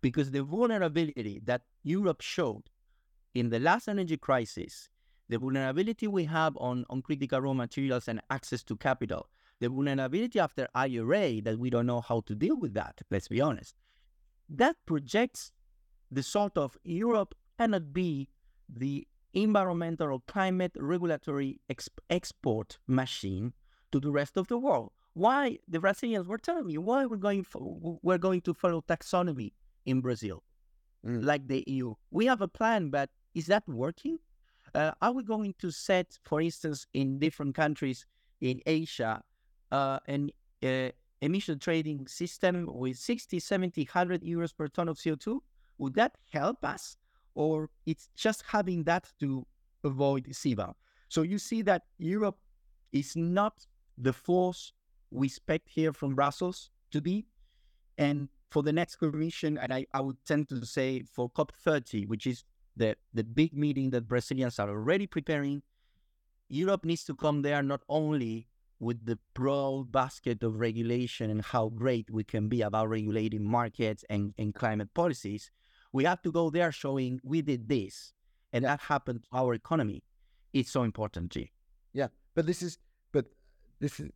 Because 0.03 0.33
the 0.33 0.43
vulnerability 0.43 1.41
that 1.47 1.63
Europe 1.83 2.21
showed 2.21 2.65
in 3.35 3.49
the 3.49 3.59
last 3.59 3.89
energy 3.89 4.19
crisis, 4.19 4.91
the 5.31 5.39
vulnerability 5.39 6.07
we 6.07 6.27
have 6.27 6.55
on, 6.59 6.85
on 6.91 7.01
critical 7.01 7.41
raw 7.41 7.55
materials 7.55 8.07
and 8.07 8.21
access 8.29 8.63
to 8.65 8.77
capital, 8.77 9.31
the 9.61 9.71
vulnerability 9.71 10.39
after 10.39 10.69
IRA 10.75 11.41
that 11.41 11.59
we 11.59 11.71
don't 11.71 11.87
know 11.87 12.03
how 12.03 12.21
to 12.27 12.35
deal 12.35 12.59
with 12.59 12.75
that, 12.75 13.01
let's 13.11 13.29
be 13.29 13.41
honest, 13.41 13.75
that 14.51 14.77
projects 14.85 15.53
the 16.11 16.23
sort 16.23 16.59
of 16.59 16.77
Europe 16.85 17.35
cannot 17.59 17.95
be 17.95 18.29
the 18.69 19.09
environmental 19.33 20.09
or 20.09 20.21
climate 20.29 20.73
regulatory 20.77 21.61
exp- 21.71 21.89
export 22.11 22.77
machine 22.87 23.55
to 23.93 24.01
the 24.01 24.11
rest 24.11 24.37
of 24.37 24.49
the 24.49 24.59
world. 24.59 24.93
Why 25.15 25.59
the 25.69 25.81
Brazilians 25.81 26.27
were 26.27 26.39
telling 26.39 26.67
me 26.67 26.79
why 26.79 27.07
we're 27.07 27.17
going 27.17 27.45
for, 27.45 27.61
we're 28.03 28.19
going 28.19 28.41
to 28.43 28.55
follow 28.55 28.83
taxonomy 28.83 29.53
in 29.85 30.01
Brazil, 30.01 30.43
mm. 31.07 31.25
like 31.25 31.47
the 31.47 31.63
EU. 31.67 31.95
We 32.11 32.27
have 32.27 32.41
a 32.41 32.49
plan, 32.49 32.91
but 32.91 33.11
is 33.35 33.47
that 33.47 33.67
working? 33.69 34.19
Uh, 34.75 34.93
are 35.03 35.13
we 35.13 35.23
going 35.23 35.55
to 35.59 35.71
set, 35.71 36.19
for 36.25 36.41
instance, 36.41 36.87
in 36.95 37.19
different 37.19 37.55
countries 37.55 38.07
in 38.41 38.61
Asia, 38.65 39.23
uh, 39.71 39.99
an 40.09 40.31
uh, 40.63 40.89
emission 41.21 41.59
trading 41.59 42.07
system 42.07 42.67
with 42.73 42.97
60, 42.97 43.39
70, 43.39 43.83
100 43.83 44.23
euros 44.23 44.57
per 44.57 44.69
ton 44.69 44.89
of 44.89 44.97
CO2? 44.97 45.41
Would 45.79 45.95
that 45.95 46.17
help 46.33 46.65
us? 46.65 46.97
or 47.35 47.71
it's 47.87 48.09
just 48.15 48.43
having 48.47 48.85
that 48.85 49.11
to 49.21 49.47
avoid 49.85 50.27
CBAM. 50.27 50.75
So 51.09 51.23
you 51.23 51.39
see 51.39 51.63
that 51.63 51.83
Europe 51.99 52.39
is 52.93 53.17
not 53.17 53.67
the 53.99 54.13
force 54.13 54.73
we 55.11 55.27
expect 55.27 55.69
here 55.69 55.93
from 55.93 56.15
Brussels 56.15 56.71
to 56.91 57.01
be. 57.01 57.27
And 57.99 58.29
for 58.51 58.63
the 58.63 58.73
next 58.73 58.97
commission, 58.97 59.59
and 59.59 59.73
I, 59.73 59.87
I 59.93 60.01
would 60.01 60.17
tend 60.25 60.49
to 60.49 60.65
say 60.67 61.03
for 61.03 61.31
COP30, 61.31 62.09
which 62.09 62.27
is 62.27 62.45
the, 62.77 62.97
the 63.13 63.25
big 63.25 63.55
meeting 63.55 63.91
that 63.91 64.09
Brazilians 64.09 64.59
are 64.59 64.69
already 64.69 65.07
preparing, 65.07 65.63
Europe 66.49 66.85
needs 66.85 67.05
to 67.05 67.15
come 67.15 67.43
there 67.43 67.63
not 67.63 67.83
only 67.89 68.49
with 68.79 69.05
the 69.07 69.19
broad 69.35 69.93
basket 69.93 70.43
of 70.43 70.59
regulation 70.59 71.31
and 71.31 71.43
how 71.43 71.69
great 71.69 72.11
we 72.11 72.25
can 72.25 72.49
be 72.49 72.63
about 72.63 72.89
regulating 72.89 73.45
markets 73.45 74.05
and, 74.11 74.35
and 74.39 74.55
climate 74.55 74.93
policies, 74.93 75.51
we 75.93 76.05
have 76.05 76.21
to 76.23 76.33
go 76.33 76.51
there 76.51 76.73
showing 76.73 77.21
we 77.23 77.43
did 77.43 77.69
this 77.69 78.13
and 78.53 78.65
that 78.65 78.81
happened 78.81 79.23
to 79.23 79.29
our 79.33 79.55
economy. 79.55 80.03
It's 80.53 80.71
so 80.71 80.83
important, 80.83 81.31
G. 81.31 81.51
Yeah, 81.93 82.09
but 82.35 82.47
this 82.47 82.63
is, 82.63 82.79
this 83.83 84.01
is, 84.01 84.11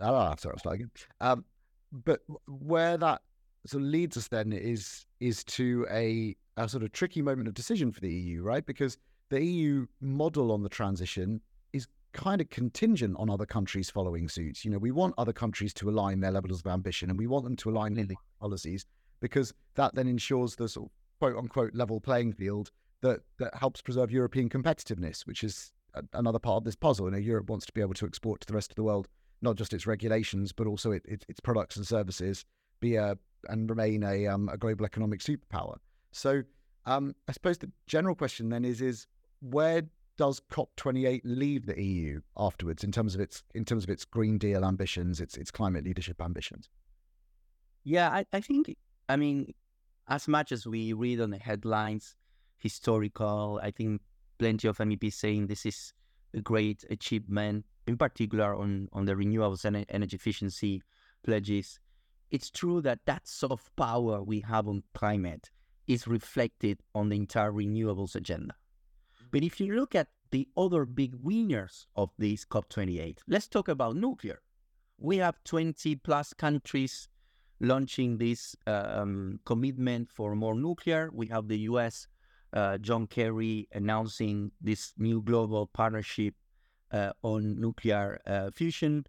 I 0.00 0.06
don't 0.06 0.14
know, 0.14 0.34
sorry, 0.38 0.56
I'm 0.64 0.72
again. 0.72 0.90
Um, 1.20 1.44
but 1.92 2.20
where 2.48 2.96
that 2.96 3.20
sort 3.66 3.82
of 3.84 3.88
leads 3.90 4.16
us 4.16 4.26
then 4.28 4.52
is 4.52 5.06
is 5.20 5.44
to 5.44 5.86
a, 5.90 6.34
a 6.56 6.68
sort 6.68 6.82
of 6.82 6.90
tricky 6.92 7.22
moment 7.22 7.46
of 7.46 7.54
decision 7.54 7.92
for 7.92 8.00
the 8.00 8.10
EU, 8.10 8.42
right? 8.42 8.64
Because 8.66 8.96
the 9.28 9.40
EU 9.40 9.86
model 10.00 10.50
on 10.50 10.62
the 10.62 10.68
transition 10.68 11.40
is 11.72 11.86
kind 12.12 12.40
of 12.40 12.50
contingent 12.50 13.14
on 13.18 13.30
other 13.30 13.46
countries 13.46 13.88
following 13.90 14.28
suit. 14.28 14.64
You 14.64 14.70
know, 14.72 14.78
we 14.78 14.90
want 14.90 15.14
other 15.18 15.32
countries 15.32 15.72
to 15.74 15.90
align 15.90 16.20
their 16.20 16.32
levels 16.32 16.60
of 16.60 16.66
ambition 16.66 17.10
and 17.10 17.18
we 17.18 17.26
want 17.26 17.44
them 17.44 17.56
to 17.56 17.70
align 17.70 17.94
their 17.94 18.06
policies 18.40 18.84
because 19.20 19.54
that 19.74 19.94
then 19.94 20.08
ensures 20.08 20.56
the 20.56 20.68
sort 20.68 20.86
of 20.86 20.92
quote 21.20 21.36
unquote 21.36 21.74
level 21.74 22.00
playing 22.00 22.32
field 22.32 22.72
that 23.02 23.20
that 23.38 23.54
helps 23.54 23.82
preserve 23.82 24.10
European 24.10 24.48
competitiveness, 24.48 25.26
which 25.26 25.44
is 25.44 25.72
another 26.12 26.38
part 26.38 26.58
of 26.58 26.64
this 26.64 26.76
puzzle. 26.76 27.06
You 27.06 27.12
know, 27.12 27.18
Europe 27.18 27.50
wants 27.50 27.66
to 27.66 27.72
be 27.72 27.80
able 27.80 27.94
to 27.94 28.06
export 28.06 28.40
to 28.40 28.46
the 28.46 28.54
rest 28.54 28.70
of 28.70 28.76
the 28.76 28.82
world 28.82 29.08
not 29.44 29.56
just 29.56 29.72
its 29.72 29.86
regulations 29.88 30.52
but 30.52 30.66
also 30.68 30.92
it, 30.92 31.02
it, 31.06 31.24
its 31.28 31.40
products 31.40 31.76
and 31.76 31.86
services, 31.86 32.44
be 32.80 32.96
a 32.96 33.18
and 33.48 33.68
remain 33.68 34.04
a 34.04 34.26
um, 34.28 34.48
a 34.48 34.56
global 34.56 34.84
economic 34.84 35.20
superpower. 35.20 35.76
So 36.12 36.42
Um, 36.84 37.14
I 37.28 37.32
suppose 37.32 37.58
the 37.58 37.70
general 37.86 38.14
question 38.14 38.48
then 38.48 38.64
is 38.64 38.80
is 38.80 39.06
where 39.40 39.82
does 40.18 40.40
COP28 40.50 41.22
leave 41.24 41.66
the 41.66 41.80
EU 41.80 42.20
afterwards 42.36 42.84
in 42.84 42.92
terms 42.92 43.14
of 43.14 43.20
its 43.20 43.42
in 43.54 43.64
terms 43.64 43.84
of 43.84 43.90
its 43.90 44.04
Green 44.04 44.38
Deal 44.38 44.64
ambitions, 44.64 45.20
its 45.20 45.36
its 45.36 45.50
climate 45.50 45.84
leadership 45.84 46.20
ambitions? 46.20 46.68
Yeah, 47.84 48.10
I, 48.10 48.26
I 48.32 48.40
think 48.40 48.76
I 49.08 49.16
mean, 49.16 49.54
as 50.08 50.28
much 50.28 50.52
as 50.52 50.66
we 50.66 50.92
read 50.92 51.20
on 51.20 51.30
the 51.30 51.38
headlines, 51.38 52.14
historical, 52.58 53.60
I 53.62 53.70
think 53.70 54.00
plenty 54.42 54.66
of 54.66 54.78
MEPs 54.78 55.14
saying 55.14 55.46
this 55.46 55.64
is 55.64 55.92
a 56.34 56.40
great 56.40 56.84
achievement, 56.90 57.64
in 57.86 57.96
particular 57.96 58.56
on 58.56 58.88
on 58.92 59.04
the 59.04 59.14
renewables 59.14 59.64
and 59.64 59.86
energy 59.88 60.16
efficiency 60.16 60.82
pledges. 61.22 61.78
It's 62.32 62.50
true 62.50 62.80
that 62.82 62.98
that 63.06 63.28
soft 63.28 63.70
power 63.76 64.20
we 64.20 64.40
have 64.40 64.66
on 64.66 64.82
climate 64.94 65.50
is 65.86 66.08
reflected 66.08 66.82
on 66.92 67.08
the 67.08 67.16
entire 67.16 67.52
renewables 67.52 68.16
agenda. 68.16 68.54
But 69.30 69.44
if 69.44 69.60
you 69.60 69.76
look 69.76 69.94
at 69.94 70.08
the 70.32 70.48
other 70.56 70.86
big 70.86 71.14
winners 71.22 71.86
of 71.94 72.10
this 72.18 72.44
COP28, 72.44 73.18
let's 73.28 73.46
talk 73.46 73.68
about 73.68 73.94
nuclear. 73.94 74.40
We 74.98 75.18
have 75.18 75.44
20 75.44 75.94
plus 75.96 76.34
countries 76.34 77.08
launching 77.60 78.18
this 78.18 78.56
um, 78.66 79.38
commitment 79.44 80.10
for 80.10 80.34
more 80.34 80.56
nuclear. 80.56 81.10
We 81.12 81.28
have 81.28 81.46
the 81.46 81.60
US, 81.70 82.08
uh, 82.52 82.78
John 82.78 83.06
Kerry, 83.06 83.68
announcing 83.72 84.52
this 84.60 84.92
new 84.98 85.22
global 85.22 85.66
partnership 85.66 86.34
uh, 86.92 87.12
on 87.22 87.60
nuclear 87.60 88.20
uh, 88.26 88.50
fusion. 88.50 89.04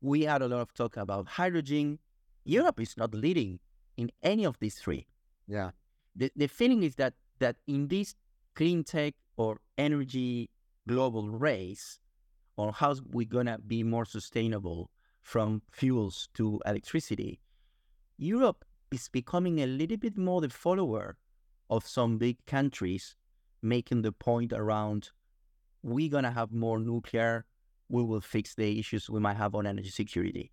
We 0.00 0.22
had 0.22 0.42
a 0.42 0.48
lot 0.48 0.60
of 0.60 0.74
talk 0.74 0.96
about 0.96 1.26
hydrogen. 1.28 1.98
Europe 2.44 2.80
is 2.80 2.96
not 2.96 3.14
leading 3.14 3.60
in 3.96 4.10
any 4.22 4.44
of 4.44 4.58
these 4.60 4.76
three. 4.76 5.06
Yeah. 5.46 5.70
The, 6.14 6.30
the 6.36 6.46
feeling 6.46 6.82
is 6.82 6.94
that 6.96 7.14
that 7.38 7.56
in 7.66 7.88
this 7.88 8.14
clean 8.54 8.84
tech 8.84 9.14
or 9.36 9.60
energy 9.76 10.50
global 10.86 11.30
race 11.30 11.98
on 12.56 12.72
how 12.72 12.96
we're 13.10 13.26
gonna 13.26 13.58
be 13.58 13.82
more 13.82 14.04
sustainable 14.04 14.90
from 15.22 15.62
fuels 15.70 16.28
to 16.34 16.60
electricity, 16.66 17.40
Europe 18.16 18.64
is 18.90 19.08
becoming 19.08 19.60
a 19.60 19.66
little 19.66 19.96
bit 19.96 20.16
more 20.16 20.40
the 20.40 20.48
follower 20.48 21.16
of 21.70 21.86
some 21.86 22.18
big 22.18 22.44
countries, 22.46 23.16
making 23.62 24.02
the 24.02 24.12
point 24.12 24.52
around 24.52 25.10
we're 25.82 26.10
gonna 26.10 26.30
have 26.30 26.52
more 26.52 26.78
nuclear, 26.78 27.44
we 27.88 28.02
will 28.02 28.20
fix 28.20 28.54
the 28.54 28.78
issues 28.78 29.08
we 29.08 29.20
might 29.20 29.36
have 29.36 29.54
on 29.54 29.66
energy 29.66 29.90
security. 29.90 30.50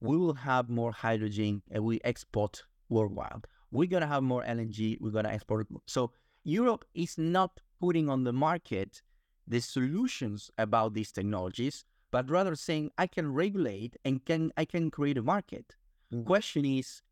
We 0.00 0.16
will 0.16 0.34
have 0.34 0.68
more 0.68 0.92
hydrogen 0.92 1.62
and 1.70 1.84
we 1.84 2.00
export 2.04 2.62
worldwide. 2.88 3.46
We're 3.70 3.88
gonna 3.88 4.06
have 4.06 4.22
more 4.22 4.44
LNG, 4.44 4.98
we're 5.00 5.10
gonna 5.10 5.30
export. 5.30 5.66
So 5.86 6.12
Europe 6.44 6.84
is 6.94 7.18
not 7.18 7.60
putting 7.80 8.08
on 8.08 8.24
the 8.24 8.32
market 8.32 9.02
the 9.46 9.60
solutions 9.60 10.50
about 10.58 10.94
these 10.94 11.10
technologies, 11.10 11.84
but 12.10 12.30
rather 12.30 12.54
saying 12.54 12.90
I 12.98 13.06
can 13.06 13.32
regulate 13.32 13.96
and 14.04 14.24
can 14.24 14.52
I 14.56 14.64
can 14.64 14.90
create 14.90 15.18
a 15.18 15.22
market. 15.22 15.76
Mm. 16.12 16.24
Question 16.26 16.64
is, 16.64 17.02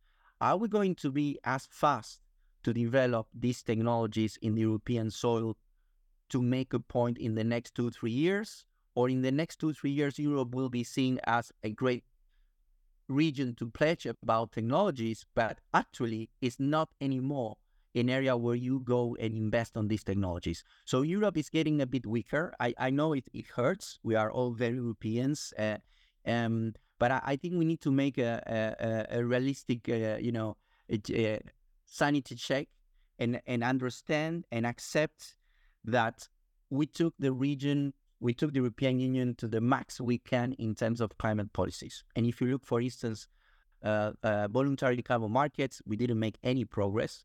are 0.40 0.56
we 0.56 0.68
going 0.68 0.94
to 0.96 1.10
be 1.10 1.38
as 1.44 1.66
fast 1.70 2.20
to 2.66 2.74
develop 2.74 3.28
these 3.32 3.62
technologies 3.62 4.36
in 4.42 4.56
the 4.56 4.62
European 4.62 5.08
soil 5.08 5.56
to 6.28 6.42
make 6.42 6.74
a 6.74 6.80
point 6.80 7.16
in 7.16 7.36
the 7.36 7.44
next 7.44 7.76
two, 7.76 7.90
three 7.90 8.10
years? 8.10 8.64
Or 8.96 9.08
in 9.08 9.22
the 9.22 9.30
next 9.30 9.60
two, 9.60 9.72
three 9.72 9.92
years, 9.92 10.18
Europe 10.18 10.52
will 10.52 10.68
be 10.68 10.82
seen 10.82 11.20
as 11.28 11.52
a 11.62 11.70
great 11.70 12.02
region 13.06 13.54
to 13.54 13.70
pledge 13.70 14.04
about 14.04 14.50
technologies, 14.50 15.24
but 15.36 15.60
actually 15.72 16.28
it's 16.40 16.58
not 16.58 16.88
anymore 17.00 17.54
an 17.94 18.10
area 18.10 18.36
where 18.36 18.56
you 18.56 18.80
go 18.80 19.16
and 19.20 19.32
invest 19.36 19.76
on 19.76 19.86
these 19.86 20.02
technologies. 20.02 20.64
So 20.84 21.02
Europe 21.02 21.36
is 21.36 21.48
getting 21.48 21.80
a 21.80 21.86
bit 21.86 22.04
weaker. 22.04 22.52
I, 22.58 22.74
I 22.78 22.90
know 22.90 23.12
it, 23.12 23.28
it 23.32 23.46
hurts. 23.54 24.00
We 24.02 24.16
are 24.16 24.30
all 24.30 24.50
very 24.50 24.74
Europeans. 24.74 25.54
Uh, 25.56 25.76
um, 26.26 26.74
but 26.98 27.12
I, 27.12 27.20
I, 27.24 27.36
think 27.36 27.54
we 27.54 27.64
need 27.64 27.80
to 27.82 27.92
make 27.92 28.18
a, 28.18 29.06
a, 29.10 29.18
a 29.18 29.24
realistic, 29.24 29.88
uh, 29.88 30.18
you 30.20 30.32
know, 30.32 30.56
a 30.90 30.98
sanity 31.86 32.34
check 32.34 32.68
and, 33.18 33.40
and 33.46 33.64
understand 33.64 34.44
and 34.52 34.66
accept 34.66 35.36
that 35.84 36.28
we 36.70 36.86
took 36.86 37.14
the 37.18 37.32
region, 37.32 37.94
we 38.20 38.34
took 38.34 38.52
the 38.52 38.58
European 38.58 38.98
Union 38.98 39.34
to 39.36 39.48
the 39.48 39.60
max 39.60 40.00
we 40.00 40.18
can 40.18 40.52
in 40.54 40.74
terms 40.74 41.00
of 41.00 41.16
climate 41.18 41.52
policies. 41.52 42.04
And 42.14 42.26
if 42.26 42.40
you 42.40 42.48
look, 42.48 42.66
for 42.66 42.80
instance, 42.80 43.28
uh, 43.84 44.12
uh, 44.22 44.48
voluntary 44.48 45.00
carbon 45.02 45.30
markets, 45.30 45.80
we 45.86 45.96
didn't 45.96 46.18
make 46.18 46.36
any 46.42 46.64
progress 46.64 47.24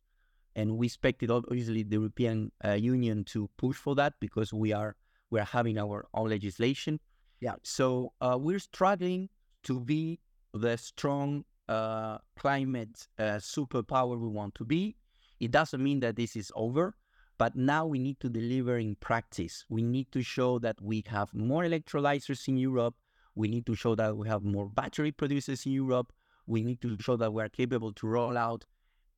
and 0.56 0.78
we 0.78 0.88
expected 0.88 1.32
obviously 1.32 1.84
the 1.84 1.95
European 1.95 2.52
uh, 2.63 2.71
Union 2.74 3.24
to 3.24 3.50
push 3.58 3.78
for 3.78 3.95
that 3.95 4.13
because 4.19 4.54
we 4.54 4.74
are 4.74 4.95
we 5.30 5.39
are 5.39 5.45
having 5.45 5.78
our 5.78 6.08
own 6.13 6.30
legislation. 6.30 7.00
Yeah. 7.39 7.56
So 7.63 8.12
uh, 8.19 8.38
we're 8.39 8.60
struggling 8.60 9.30
to 9.63 9.80
be 9.80 10.19
the 10.54 10.78
strong 10.78 11.45
uh, 11.71 12.17
climate 12.38 13.07
uh, 13.17 13.39
superpower 13.39 14.19
we 14.19 14.27
want 14.27 14.53
to 14.55 14.65
be. 14.65 14.95
It 15.39 15.51
doesn't 15.51 15.81
mean 15.81 16.01
that 16.01 16.17
this 16.17 16.36
is 16.36 16.51
over, 16.53 16.95
but 17.38 17.55
now 17.55 17.86
we 17.86 17.97
need 17.97 18.19
to 18.19 18.29
deliver 18.29 18.77
in 18.77 18.95
practice. 18.95 19.65
We 19.69 19.81
need 19.81 20.12
to 20.12 20.21
show 20.21 20.60
that 20.60 20.81
we 20.81 21.03
have 21.07 21.34
more 21.34 21.63
electrolyzers 21.63 22.47
in 22.47 22.57
Europe. 22.57 22.95
We 23.36 23.47
need 23.47 23.65
to 23.67 23.75
show 23.75 23.95
that 23.95 24.17
we 24.17 24.27
have 24.27 24.43
more 24.43 24.67
battery 24.67 25.13
producers 25.13 25.65
in 25.65 25.71
Europe. 25.71 26.12
We 26.45 26.62
need 26.62 26.81
to 26.81 26.97
show 26.99 27.15
that 27.15 27.31
we 27.31 27.41
are 27.41 27.49
capable 27.49 27.93
to 27.93 28.07
roll 28.07 28.38
out 28.38 28.65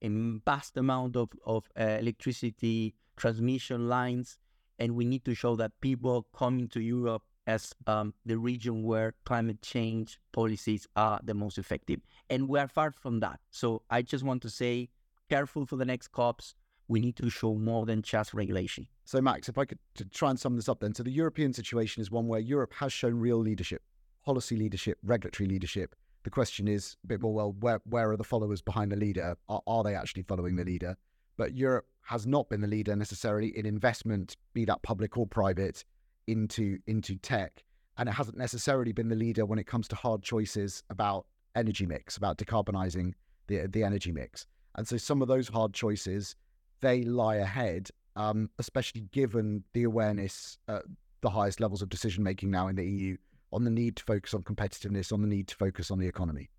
a 0.04 0.10
vast 0.46 0.78
amount 0.78 1.16
of, 1.16 1.30
of 1.46 1.66
uh, 1.80 1.84
electricity 1.84 2.94
transmission 3.18 3.90
lines. 3.90 4.38
And 4.78 4.96
we 4.96 5.06
need 5.06 5.26
to 5.26 5.34
show 5.34 5.56
that 5.56 5.72
people 5.82 6.28
coming 6.36 6.68
to 6.70 6.82
Europe 6.82 7.24
as 7.48 7.74
um, 7.88 8.14
the 8.26 8.38
region 8.38 8.84
where 8.84 9.16
climate 9.26 9.62
change 9.62 10.20
policies 10.32 10.88
are 10.96 11.20
the 11.24 11.34
most 11.34 11.58
effective. 11.58 12.00
And 12.30 12.48
we 12.48 12.60
are 12.60 12.68
far 12.68 12.92
from 12.92 13.20
that. 13.20 13.40
So 13.52 13.84
I 13.90 14.02
just 14.02 14.24
want 14.24 14.42
to 14.44 14.50
say, 14.50 14.90
careful 15.30 15.66
for 15.66 15.76
the 15.76 15.86
next 15.86 16.10
COPs. 16.10 16.56
We 16.88 17.00
need 17.00 17.16
to 17.18 17.30
show 17.30 17.56
more 17.56 17.86
than 17.86 18.02
just 18.02 18.34
regulation. 18.34 18.88
So, 19.06 19.22
Max, 19.22 19.48
if 19.48 19.58
I 19.58 19.66
could 19.66 19.80
try 20.12 20.30
and 20.30 20.40
sum 20.40 20.56
this 20.56 20.68
up 20.68 20.82
then. 20.82 20.94
So, 20.94 21.04
the 21.04 21.12
European 21.12 21.54
situation 21.54 22.02
is 22.02 22.12
one 22.12 22.28
where 22.28 22.42
Europe 22.42 22.74
has 22.76 22.92
shown 22.92 23.16
real 23.16 23.38
leadership, 23.38 23.82
policy 24.26 24.58
leadership, 24.58 24.98
regulatory 25.02 25.48
leadership, 25.48 25.96
the 26.24 26.30
question 26.30 26.68
is 26.68 26.96
a 27.04 27.08
bit 27.08 27.22
more 27.22 27.34
well, 27.34 27.56
where 27.60 27.82
where 27.86 28.10
are 28.12 28.18
the 28.18 28.24
followers 28.24 28.62
behind 28.62 28.92
the 28.92 28.96
leader? 28.96 29.36
Are, 29.50 29.62
are 29.68 29.84
they 29.84 29.96
actually 29.96 30.24
following 30.24 30.56
the 30.56 30.64
leader? 30.64 30.96
But 31.38 31.54
Europe 31.54 31.86
has 32.04 32.26
not 32.26 32.50
been 32.50 32.62
the 32.62 32.68
leader 32.68 32.96
necessarily 32.96 33.58
in 33.58 33.66
investment, 33.66 34.38
be 34.54 34.66
that 34.66 34.82
public 34.84 35.18
or 35.18 35.28
private, 35.28 35.84
into 36.28 36.80
into 36.88 37.16
tech, 37.18 37.64
and 37.98 38.08
it 38.08 38.14
hasn't 38.14 38.38
necessarily 38.38 38.94
been 38.94 39.10
the 39.10 39.16
leader 39.16 39.46
when 39.46 39.60
it 39.60 39.68
comes 39.68 39.88
to 39.90 39.96
hard 39.96 40.24
choices 40.24 40.84
about 40.90 41.26
energy 41.56 41.86
mix, 41.86 42.18
about 42.18 42.38
decarbonizing 42.38 43.14
the 43.48 43.68
the 43.68 43.84
energy 43.84 44.12
mix. 44.12 44.48
And 44.76 44.88
so 44.88 44.98
some 44.98 45.22
of 45.22 45.28
those 45.28 45.48
hard 45.48 45.74
choices 45.74 46.36
they 46.82 47.04
lie 47.04 47.36
ahead, 47.36 47.90
um, 48.16 48.50
especially 48.60 49.02
given 49.12 49.64
the 49.74 49.84
awareness, 49.84 50.58
uh, 50.68 50.80
the 51.22 51.30
highest 51.30 51.60
levels 51.62 51.82
of 51.82 51.90
decision 51.90 52.24
making 52.24 52.52
now 52.52 52.68
in 52.68 52.76
the 52.76 52.86
EU 52.86 53.18
on 53.54 53.64
the 53.64 53.72
need 53.72 53.96
to 53.96 54.04
focus 54.04 54.34
on 54.34 54.44
competitiveness, 54.44 55.14
on 55.14 55.22
the 55.22 55.28
need 55.28 55.48
to 55.48 55.56
focus 55.56 55.92
on 55.92 56.00
the 56.00 56.08
economy. 56.08 56.50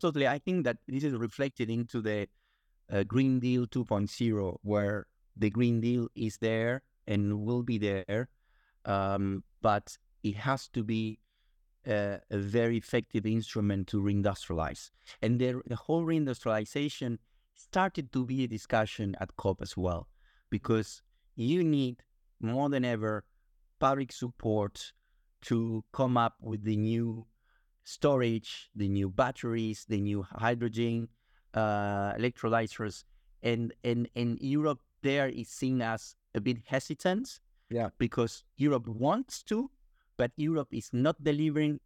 Totally. 0.00 0.28
I 0.28 0.38
think 0.38 0.64
that 0.64 0.78
this 0.86 1.04
is 1.04 1.14
reflected 1.14 1.68
into 1.68 2.00
the 2.00 2.28
uh, 2.90 3.02
Green 3.02 3.40
Deal 3.40 3.66
2.0, 3.66 4.56
where 4.62 5.06
the 5.36 5.50
Green 5.50 5.80
Deal 5.80 6.08
is 6.14 6.38
there 6.38 6.82
and 7.06 7.44
will 7.44 7.62
be 7.62 7.78
there, 7.78 8.28
um, 8.84 9.42
but 9.60 9.96
it 10.22 10.36
has 10.36 10.68
to 10.68 10.84
be 10.84 11.18
a, 11.86 12.18
a, 12.30 12.38
very 12.38 12.76
effective 12.76 13.26
instrument 13.26 13.86
to 13.88 14.00
reindustrialize. 14.00 14.90
And 15.20 15.38
the, 15.38 15.60
the 15.66 15.76
whole 15.76 16.04
reindustrialization 16.04 17.18
started 17.54 18.12
to 18.12 18.24
be 18.24 18.44
a 18.44 18.48
discussion 18.48 19.16
at 19.20 19.36
COP 19.36 19.62
as 19.62 19.76
well, 19.76 20.08
because 20.50 21.02
you 21.34 21.62
need 21.64 22.02
more 22.40 22.68
than 22.68 22.84
ever 22.84 23.24
public 23.78 24.12
support 24.12 24.92
to 25.42 25.84
come 25.92 26.16
up 26.16 26.36
with 26.40 26.64
the 26.64 26.76
new 26.76 27.26
storage, 27.84 28.70
the 28.74 28.88
new 28.88 29.10
batteries, 29.10 29.84
the 29.88 30.00
new 30.00 30.22
hydrogen 30.22 31.08
uh, 31.54 32.12
electrolyzers, 32.14 33.04
and 33.42 33.74
and 33.84 34.08
and 34.14 34.38
Europe 34.40 34.80
there 35.02 35.28
is 35.28 35.48
seen 35.48 35.82
as 35.82 36.16
a 36.34 36.40
bit 36.40 36.58
hesitant. 36.66 37.40
Yeah, 37.70 37.88
because 37.98 38.44
Europe 38.56 38.86
wants 38.86 39.42
to, 39.44 39.70
but 40.16 40.32
Europe 40.36 40.68
is 40.72 40.90
not 40.92 41.22
delivering 41.22 41.80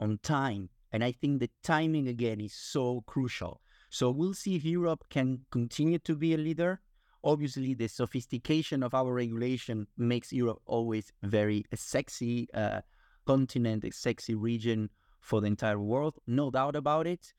on 0.00 0.18
time, 0.22 0.70
and 0.92 1.02
I 1.04 1.12
think 1.12 1.40
the 1.40 1.50
timing 1.62 2.08
again 2.08 2.40
is 2.40 2.54
so 2.54 3.02
crucial. 3.06 3.60
So 3.90 4.10
we'll 4.10 4.34
see 4.34 4.56
if 4.56 4.64
Europe 4.64 5.04
can 5.10 5.46
continue 5.50 5.98
to 6.00 6.14
be 6.14 6.34
a 6.34 6.38
leader 6.38 6.80
obviously 7.26 7.74
the 7.74 7.88
sophistication 7.88 8.82
of 8.82 8.94
our 8.94 9.12
regulation 9.12 9.86
makes 9.98 10.32
Europe 10.32 10.62
always 10.64 11.12
very 11.22 11.64
a 11.72 11.76
sexy 11.76 12.48
uh, 12.54 12.80
continent, 13.26 13.84
a 13.84 13.90
sexy 13.90 14.34
region 14.34 14.88
for 15.20 15.40
the 15.40 15.48
entire 15.48 15.80
world, 15.80 16.14
no 16.26 16.50
doubt 16.50 16.76
about 16.76 17.06
it. 17.06 17.34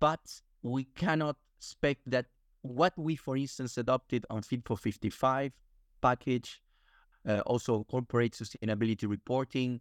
But 0.00 0.40
we 0.62 0.84
cannot 0.96 1.36
expect 1.58 2.00
that 2.10 2.26
what 2.62 2.94
we, 2.96 3.14
for 3.14 3.36
instance, 3.36 3.76
adopted 3.76 4.24
on 4.30 4.42
Fit 4.42 4.62
for 4.64 4.76
55 4.76 5.52
package, 6.00 6.62
uh, 7.26 7.40
also 7.46 7.84
corporate 7.84 8.32
sustainability 8.32 9.08
reporting, 9.08 9.80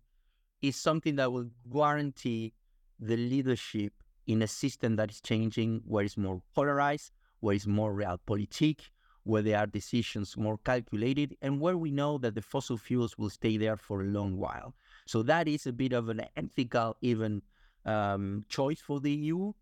is 0.62 0.76
something 0.76 1.16
that 1.16 1.32
will 1.32 1.50
guarantee 1.72 2.54
the 3.00 3.18
leadership 3.18 3.94
in 4.28 4.42
a 4.42 4.48
system 4.48 4.96
that 4.96 5.12
is 5.12 5.22
changing, 5.22 5.82
where 5.86 6.04
it's 6.04 6.18
more 6.18 6.42
polarized, 6.56 7.12
where 7.42 7.56
it's 7.56 7.68
more 7.68 7.94
realpolitik, 7.94 8.80
where 9.24 9.42
there 9.42 9.58
are 9.60 9.68
decisions 9.68 10.38
more 10.38 10.58
calculated, 10.66 11.36
and 11.42 11.60
where 11.60 11.78
we 11.78 11.92
know 11.92 12.18
that 12.18 12.36
the 12.36 12.42
fossil 12.42 12.78
fuels 12.78 13.18
will 13.18 13.30
stay 13.30 13.58
there 13.58 13.78
for 13.78 14.02
a 14.02 14.06
long 14.06 14.38
while. 14.38 14.74
So 15.06 15.24
that 15.24 15.48
is 15.48 15.68
a 15.68 15.74
bit 15.74 15.94
of 15.94 16.10
an 16.10 16.22
ethical, 16.36 16.96
even 17.02 17.42
um, 17.86 18.46
choice 18.50 18.82
for 18.82 19.00
the 19.00 19.12
EU. 19.12 19.54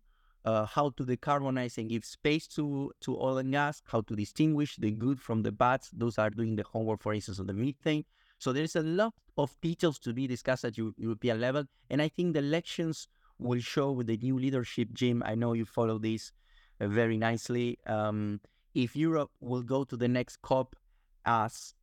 Uh, 0.44 0.66
how 0.66 0.90
to 0.90 1.04
decarbonize 1.06 1.78
and 1.78 1.88
give 1.88 2.04
space 2.04 2.46
to, 2.46 2.92
to 3.00 3.18
oil 3.18 3.38
and 3.38 3.50
gas, 3.50 3.80
how 3.86 4.02
to 4.02 4.14
distinguish 4.14 4.76
the 4.76 4.90
good 4.90 5.18
from 5.18 5.42
the 5.42 5.50
bad. 5.50 5.80
Those 5.90 6.18
are 6.18 6.28
doing 6.28 6.54
the 6.54 6.64
homework, 6.64 7.00
for 7.00 7.14
instance, 7.14 7.40
on 7.40 7.46
the 7.46 7.54
methane. 7.54 8.04
So 8.38 8.52
there's 8.52 8.76
a 8.76 8.82
lot 8.82 9.14
of 9.38 9.58
details 9.62 9.98
to 10.00 10.12
be 10.12 10.26
discussed 10.26 10.66
at 10.66 10.76
European 10.76 11.40
level. 11.40 11.64
And 11.88 12.02
I 12.02 12.08
think 12.08 12.34
the 12.34 12.40
elections 12.40 13.08
will 13.38 13.60
show 13.60 13.92
with 13.92 14.06
the 14.06 14.18
new 14.18 14.38
leadership, 14.38 14.88
Jim. 14.92 15.22
I 15.24 15.34
know 15.34 15.54
you 15.54 15.64
follow 15.64 15.98
this 15.98 16.30
uh, 16.78 16.88
very 16.88 17.16
nicely. 17.16 17.78
Um, 17.86 18.40
if 18.74 18.94
Europe 18.96 19.30
will 19.40 19.62
go 19.62 19.84
to 19.84 19.96
the 19.96 20.08
next 20.08 20.42
COP 20.42 20.76
as 21.24 21.74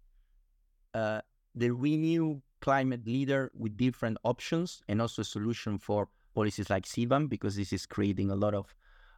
uh, 0.94 1.22
the 1.56 1.72
renewed 1.72 2.42
climate 2.62 3.08
leader 3.08 3.52
with 3.58 3.76
different 3.76 4.18
options 4.24 4.84
and 4.88 5.02
also 5.02 5.24
a 5.24 5.26
solution 5.26 5.80
for 5.80 6.10
policies 6.34 6.70
like 6.70 6.86
CBAM, 6.86 7.30
because 7.30 7.56
this 7.56 7.74
is 7.74 7.86
creating 7.86 8.32
a 8.32 8.36
lot 8.36 8.54
of 8.54 8.76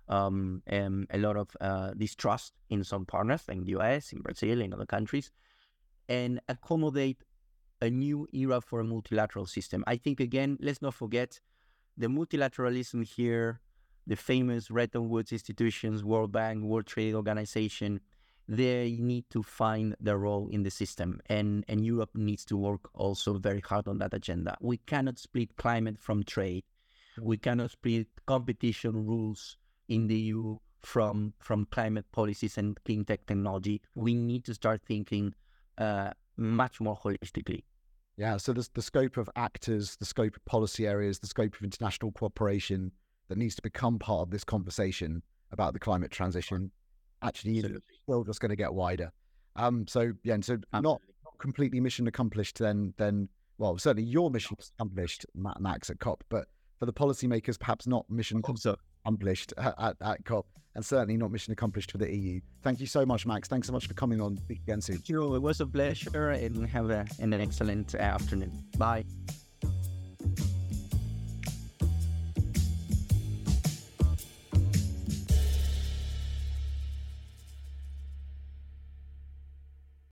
um, 0.10 0.62
um, 0.70 1.08
a 1.12 1.18
lot 1.18 1.38
of 1.38 1.56
uh, 1.62 1.92
distrust 1.92 2.54
in 2.70 2.84
some 2.84 3.06
partners, 3.06 3.44
like 3.48 3.64
the 3.64 3.72
US, 3.78 4.12
in 4.12 4.20
Brazil, 4.20 4.62
in 4.62 4.74
other 4.74 4.86
countries, 4.86 5.32
and 6.10 6.42
accommodate 6.50 7.24
a 7.82 7.90
new 7.90 8.28
era 8.34 8.62
for 8.62 8.80
a 8.80 8.84
multilateral 8.84 9.46
system. 9.46 9.84
I 9.88 9.98
think 9.98 10.20
again, 10.20 10.58
let's 10.62 10.82
not 10.82 10.94
forget 10.94 11.40
the 11.98 12.08
multilateralism 12.08 13.06
here, 13.06 13.62
the 14.08 14.16
famous 14.16 14.68
Bretton 14.68 15.10
Woods 15.10 15.32
institutions, 15.32 16.04
World 16.04 16.32
Bank, 16.32 16.64
World 16.64 16.88
Trade 16.88 17.14
Organization, 17.14 18.02
they 18.48 18.98
need 19.00 19.26
to 19.30 19.42
find 19.42 19.96
their 20.00 20.18
role 20.18 20.50
in 20.50 20.64
the 20.64 20.72
system. 20.72 21.22
And, 21.28 21.64
and 21.68 21.86
Europe 21.86 22.10
needs 22.14 22.44
to 22.46 22.58
work 22.58 22.90
also 22.94 23.36
very 23.36 23.62
hard 23.62 23.88
on 23.88 24.00
that 24.00 24.14
agenda. 24.14 24.58
We 24.60 24.78
cannot 24.78 25.20
split 25.20 25.56
climate 25.56 25.98
from 26.00 26.24
trade. 26.24 26.64
We 27.22 27.38
cannot 27.38 27.72
split 27.72 28.08
competition 28.26 29.06
rules 29.06 29.58
in 29.88 30.08
the 30.08 30.16
EU 30.16 30.58
from, 30.82 31.34
from 31.40 31.66
climate 31.72 32.06
policies 32.12 32.58
and 32.58 32.78
clean 32.84 33.06
tech 33.06 33.26
technology. 33.26 33.82
We 33.96 34.14
need 34.14 34.46
to 34.46 34.54
start 34.54 34.82
thinking 34.86 35.34
uh, 35.78 36.12
much 36.38 36.82
more 36.82 36.98
holistically. 36.98 37.64
Yeah, 38.18 38.38
so 38.38 38.54
there's 38.54 38.70
the 38.70 38.82
scope 38.82 39.18
of 39.18 39.30
actors, 39.36 39.96
the 39.96 40.06
scope 40.06 40.36
of 40.36 40.46
policy 40.46 40.86
areas, 40.86 41.20
the 41.20 41.28
scope 41.28 41.56
of 41.56 41.64
international 41.64 42.12
cooperation 42.12 42.92
that 43.28 43.38
needs 43.38 43.56
to 43.56 43.62
become 43.62 43.98
part 43.98 44.22
of 44.22 44.30
this 44.30 44.44
conversation 44.44 45.24
about 45.52 45.74
the 45.74 45.80
climate 45.80 46.12
transition 46.12 46.72
actually 47.22 47.60
is 47.60 47.82
still 48.04 48.24
just 48.24 48.40
going 48.40 48.50
to 48.50 48.56
get 48.56 48.74
wider. 48.74 49.12
Um, 49.56 49.88
so 49.88 50.12
yeah, 50.24 50.36
and 50.36 50.46
so 50.46 50.58
not, 50.74 50.84
not 50.84 51.02
completely 51.40 51.80
mission 51.80 52.08
accomplished. 52.08 52.60
Then, 52.60 52.94
then 52.98 53.30
well, 53.58 53.78
certainly 53.78 54.08
your 54.08 54.30
mission 54.30 54.58
accomplished, 54.78 55.26
Max 55.34 55.90
at 55.90 56.00
COP, 56.00 56.24
but 56.30 56.48
for 56.84 56.88
the 56.88 56.94
policymakers, 56.94 57.58
perhaps 57.58 57.88
not 57.88 58.10
mission 58.10 58.40
accomplished 58.40 59.54
at, 59.58 59.74
at, 59.78 59.96
at 60.02 60.26
COP 60.26 60.46
and 60.76 60.86
certainly 60.86 61.16
not 61.16 61.32
mission 61.32 61.54
accomplished 61.54 61.92
for 61.92 61.98
the 61.98 62.14
EU. 62.14 62.42
Thank 62.62 62.82
you 62.82 62.88
so 62.88 63.06
much, 63.06 63.26
Max. 63.26 63.48
Thanks 63.48 63.68
so 63.68 63.74
much 63.74 63.88
for 63.88 63.94
coming 63.94 64.20
on. 64.20 64.38
Again 64.50 64.82
soon. 64.82 65.02
It 65.08 65.42
was 65.42 65.62
a 65.62 65.66
pleasure 65.66 66.32
and 66.32 66.68
have 66.68 66.90
a, 66.90 67.06
and 67.20 67.34
an 67.34 67.40
excellent 67.40 67.96
uh, 67.96 68.00
afternoon. 68.00 68.52
Bye. 68.78 69.06